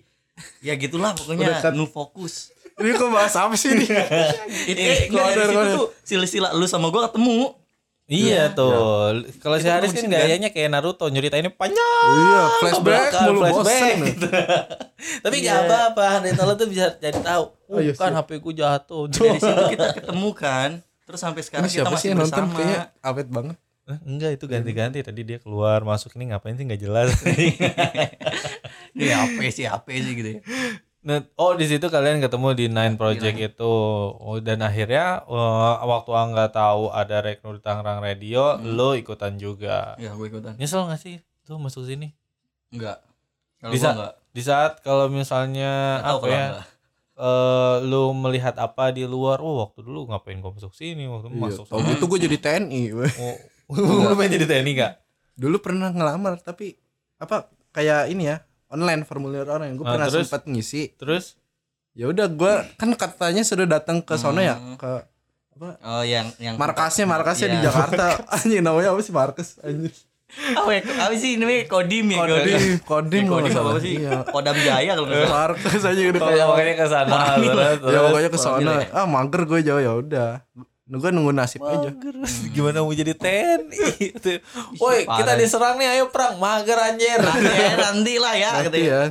[0.61, 1.73] ya gitulah pokoknya cut.
[1.73, 2.53] nu fokus.
[2.77, 3.89] ini kok bahas apa sih ini
[4.73, 7.57] Itu Eh, enggak dari situ tuh silsilah lu sama gua ketemu.
[8.11, 9.23] Iya tuh.
[9.39, 12.11] Kalau si Haris kan gayanya kayak Naruto nyeritainnya panjang.
[12.11, 14.27] iya flashback Belakang, mulu flashback, bosen gitu.
[15.25, 17.45] Tapi nggak apa-apa, dari lo tuh bisa jadi tahu.
[17.71, 18.11] Oh, Oh, iya, kan.
[18.13, 19.07] HP ku jatuh.
[19.07, 20.71] Dari situ kita ketemu kan.
[21.07, 22.57] Terus sampai sekarang kita siapa sih masih yang nonton bersama.
[22.57, 26.79] kayaknya awet banget Eh, Enggak itu ganti-ganti tadi dia keluar masuk ini ngapain sih nggak
[26.79, 27.11] jelas.
[28.91, 30.41] Ini apa sih apa sih gitu ya.
[31.01, 33.75] Nah, oh di situ kalian ketemu di Nine Project itu.
[34.13, 38.77] Oh, dan akhirnya eh, waktu Angga tahu ada Reknur Tangerang Radio, Hmm.
[38.77, 39.97] lo ikutan juga.
[39.97, 40.61] Ya gue ikutan.
[40.61, 42.13] Nyesel gak sih tuh masuk sini?
[42.69, 43.01] Enggak.
[43.59, 44.13] Kalau enggak.
[44.31, 46.45] Di saat kalau misalnya apa ya?
[46.53, 46.67] enggak.
[47.17, 49.41] eh lu melihat apa di luar?
[49.41, 51.05] Oh, waktu dulu ngapain gua masuk sini?
[51.05, 51.85] Waktu iya, masuk sana.
[51.87, 52.83] gitu gue jadi TNI.
[52.93, 53.37] Oh,
[54.05, 54.95] lu pengen jadi TNI gak?
[55.33, 56.77] dulu pernah ngelamar tapi
[57.17, 59.75] apa kayak ini ya online formulir orang.
[59.75, 60.27] Gue Ah, pernah terus?
[60.27, 60.95] sempat ngisi.
[60.95, 61.35] Terus?
[61.93, 64.55] Ya udah gue kan katanya sudah datang ke sono ya?
[64.55, 64.75] Hmm.
[64.75, 65.03] ke
[65.83, 67.69] Oh yang yang markasnya markasnya di Iya.
[67.69, 68.17] Jakarta.
[68.33, 69.93] Anjing namanya apa sih markas anjing.
[70.57, 70.81] Apa ya?
[71.03, 73.23] Apa sih ini kodim ya Kodim, kodim.
[73.23, 73.93] Ya, kodim apa sih?
[73.99, 74.13] Iya.
[74.25, 75.35] kodam jaya kalau nggak salah.
[75.51, 77.13] Markus aja udah Oh, kayak makanya ke sana.
[77.85, 78.73] Ya pokoknya ke sana.
[78.89, 80.31] Ah mager gue jauh ya udah.
[80.91, 81.87] Gue nunggu nasib aja.
[81.89, 82.15] Mager.
[82.55, 83.79] Gimana mau jadi TNI
[84.11, 84.43] itu.
[84.77, 86.35] Woi, kita diserang nih, ayo perang.
[86.37, 87.15] Mager anjir.
[87.17, 88.91] nanti ya nanti lah ya Nanti katanya.
[88.91, 89.03] ya.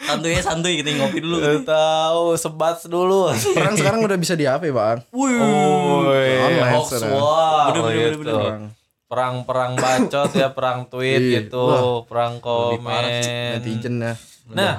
[0.00, 3.28] santuy ya santuy kita ngopi dulu Gak tahu, sebat dulu.
[3.52, 5.02] Perang sekarang udah bisa di HP bang.
[5.10, 7.12] Wih, Woi, Online hoax sekarang.
[7.12, 7.64] wah.
[7.68, 8.18] Bener, bener, gitu.
[8.20, 8.34] bener.
[8.40, 8.62] Perang.
[9.10, 11.32] Perang-perang bacot ya, perang tweet Iya.
[11.42, 11.66] gitu,
[12.06, 13.52] perang parah sih, komen.
[13.58, 14.14] Netizen ya.
[14.46, 14.74] Nah,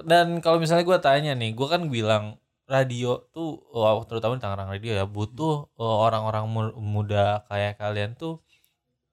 [0.00, 2.40] dan kalau misalnya gue tanya nih, gue kan bilang
[2.74, 8.18] radio tuh, wow, terutama di Tangerang Radio ya, butuh uh, orang-orang mu- muda kayak kalian
[8.18, 8.42] tuh,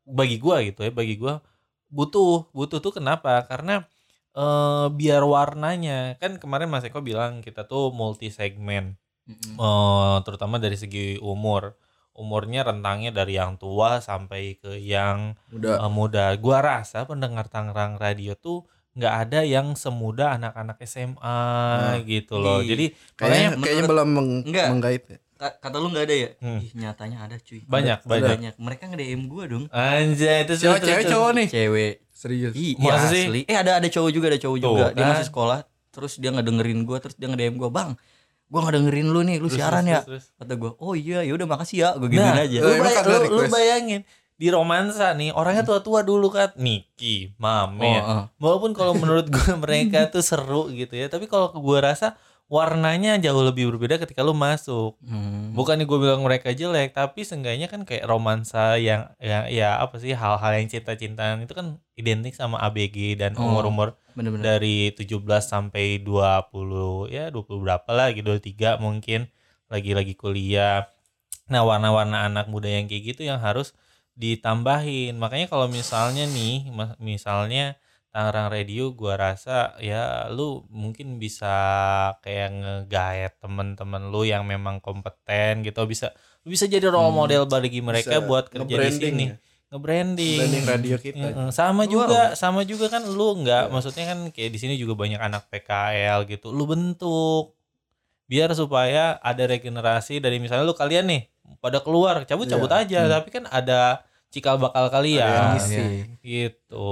[0.02, 1.38] bagi gue gitu ya, bagi gue
[1.94, 3.46] butuh, butuh tuh kenapa?
[3.46, 3.86] Karena
[4.32, 8.96] eh biar warnanya, kan kemarin Mas Eko bilang kita tuh multi segmen,
[9.28, 9.60] Mm-mm.
[9.60, 11.76] eh terutama dari segi umur,
[12.16, 15.84] umurnya rentangnya dari yang tua sampai ke yang Udah.
[15.84, 16.32] uh, muda.
[16.40, 18.64] Gua rasa pendengar Tangerang Radio tuh
[18.94, 21.40] nggak ada yang semuda anak-anak SMA
[22.04, 22.60] gitu loh.
[22.60, 22.70] Iya.
[22.70, 24.68] Jadi Kayaknya kayaknya menurut- belum meng- Enggak.
[24.70, 25.18] menggait ya.
[25.34, 26.60] Ka- kata lu nggak ada ya Hmm.
[26.60, 28.30] Ih, nyatanya ada cuy banyak banyak.
[28.30, 31.48] banyak mereka nge DM gua dong Anjay itu Cewek cewek cowok nih.
[31.50, 32.54] cewek Serius.
[32.54, 33.42] Iya asli.
[33.44, 34.86] Eh ada ada cowok juga ada cowok Tuh, juga.
[34.92, 35.10] Dia kan.
[35.12, 35.60] masih sekolah.
[35.90, 37.98] Terus dia ngedengerin gua terus dia nge-DM gua, "Bang,
[38.46, 40.06] gua ngedengerin lu nih, lu siaran ya."
[40.38, 42.58] Kata gua, "Oh iya, ya udah makasih ya." Gua gituin Nah, aja.
[42.58, 44.02] lu, Eh, emang bay- lu- lu bayangin
[44.42, 48.02] di romansa nih orangnya tua-tua dulu kan Niki, Mame.
[48.02, 48.24] Oh, oh.
[48.42, 52.18] Walaupun kalau menurut gue mereka tuh seru gitu ya, tapi kalau gua rasa
[52.52, 54.98] warnanya jauh lebih berbeda ketika lu masuk.
[55.06, 55.54] Hmm.
[55.56, 60.12] Bukannya gue bilang mereka jelek, tapi seenggaknya kan kayak romansa yang ya, ya apa sih
[60.12, 64.58] hal-hal yang cinta-cintaan itu kan identik sama ABG dan Oh, umur-umur Bener-bener.
[64.58, 69.32] dari 17 sampai 20 ya 20 berapa lah gitu 23 mungkin
[69.72, 70.92] lagi-lagi kuliah.
[71.48, 73.72] Nah, warna-warna anak muda yang kayak gitu yang harus
[74.22, 75.18] ditambahin.
[75.18, 77.76] Makanya kalau misalnya nih misalnya
[78.12, 81.48] Tangerang Radio gua rasa ya lu mungkin bisa
[82.20, 85.82] kayak ngegaet temen-temen lu yang memang kompeten gitu.
[85.88, 86.12] Bisa
[86.44, 89.26] lu bisa jadi role Hmm, model bagi mereka buat kerja di sini.
[89.28, 89.38] ya.
[89.72, 90.40] nge-branding.
[90.44, 91.16] Branding radio kita.
[91.24, 95.16] Heeh, sama juga sama juga kan lu nggak maksudnya kan kayak di sini juga banyak
[95.16, 96.52] anak PKL gitu.
[96.52, 97.56] Lu bentuk.
[98.28, 101.24] Biar supaya ada regenerasi dari misalnya lu kalian nih
[101.60, 102.84] pada keluar cabut-cabut Iya.
[102.84, 103.00] aja.
[103.16, 106.18] Tapi kan ada cikal bakal kalian ngisi.
[106.24, 106.90] gitu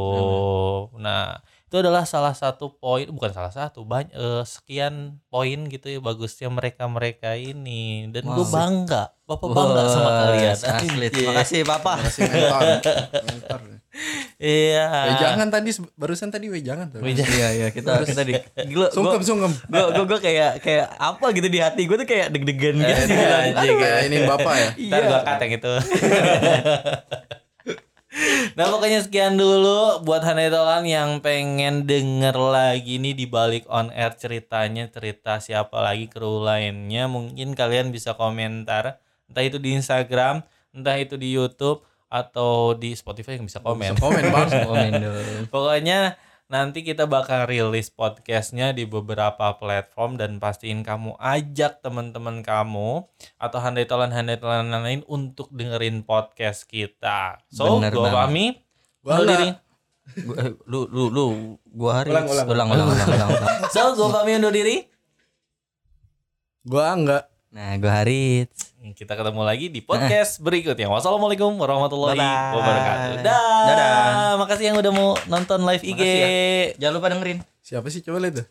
[0.99, 4.11] nah itu adalah salah satu poin bukan salah satu banyak
[4.41, 8.49] sekian poin gitu ya bagusnya mereka mereka ini dan gue Wah.
[8.49, 11.07] bangga bapak bangga sama Wah, kalian Asli.
[11.13, 12.01] Terima kasih, Papa.
[12.01, 12.61] Masih mentor.
[13.29, 13.61] mentor.
[14.37, 17.01] Iya Eh, jangan tadi barusan tadi we jangan tuh.
[17.01, 17.33] Wejangan.
[17.33, 18.33] Iya, iya, kita kita di
[18.69, 19.51] gila Sungkem gua sungkem.
[19.65, 23.01] gua, gua, gua kayak kayak apa gitu di hati gua tuh kayak deg-degan gitu.
[23.09, 23.77] Eh, anjing.
[23.81, 24.69] Kayak ini bapak ya.
[24.77, 25.73] Ntar gua cut yang itu.
[28.57, 34.17] nah pokoknya sekian dulu buat Hanetolan yang pengen denger lagi nih di balik on air
[34.17, 38.97] ceritanya cerita siapa lagi kru lainnya mungkin kalian bisa komentar
[39.29, 40.41] entah itu di Instagram
[40.73, 43.93] entah itu di YouTube atau di Spotify yang bisa komen.
[43.93, 44.49] Bisa komen bang.
[44.67, 45.45] Komen dong.
[45.47, 45.99] Pokoknya
[46.49, 53.05] nanti kita bakal rilis podcastnya di beberapa platform dan pastiin kamu ajak teman-teman kamu
[53.37, 57.37] atau handai-tolan-handai-tolan lain untuk dengerin podcast kita.
[57.53, 58.01] So, Bener gue.
[58.01, 59.37] Gua Undur enggak.
[59.37, 59.49] diri.
[60.25, 61.25] Gua- eh, lu lu lu
[61.69, 62.47] gua hari Ulang, ulang.
[62.49, 63.59] ulang ulang ulang, ulang, ulang.
[63.69, 64.89] So, gue pamit undur diri.
[66.65, 67.23] Gua enggak.
[67.49, 68.53] Nah, gua Harit.
[68.93, 70.85] Kita ketemu lagi di podcast berikutnya.
[70.85, 72.53] Wassalamualaikum warahmatullahi Bye-bye.
[72.53, 73.13] wabarakatuh.
[73.25, 73.65] Dah.
[73.65, 74.31] Dadah.
[74.37, 75.97] Makasih yang udah mau nonton live IG.
[75.97, 77.37] Makasih Jangan lupa dengerin.
[77.65, 78.47] Siapa sih coba lihat tuh.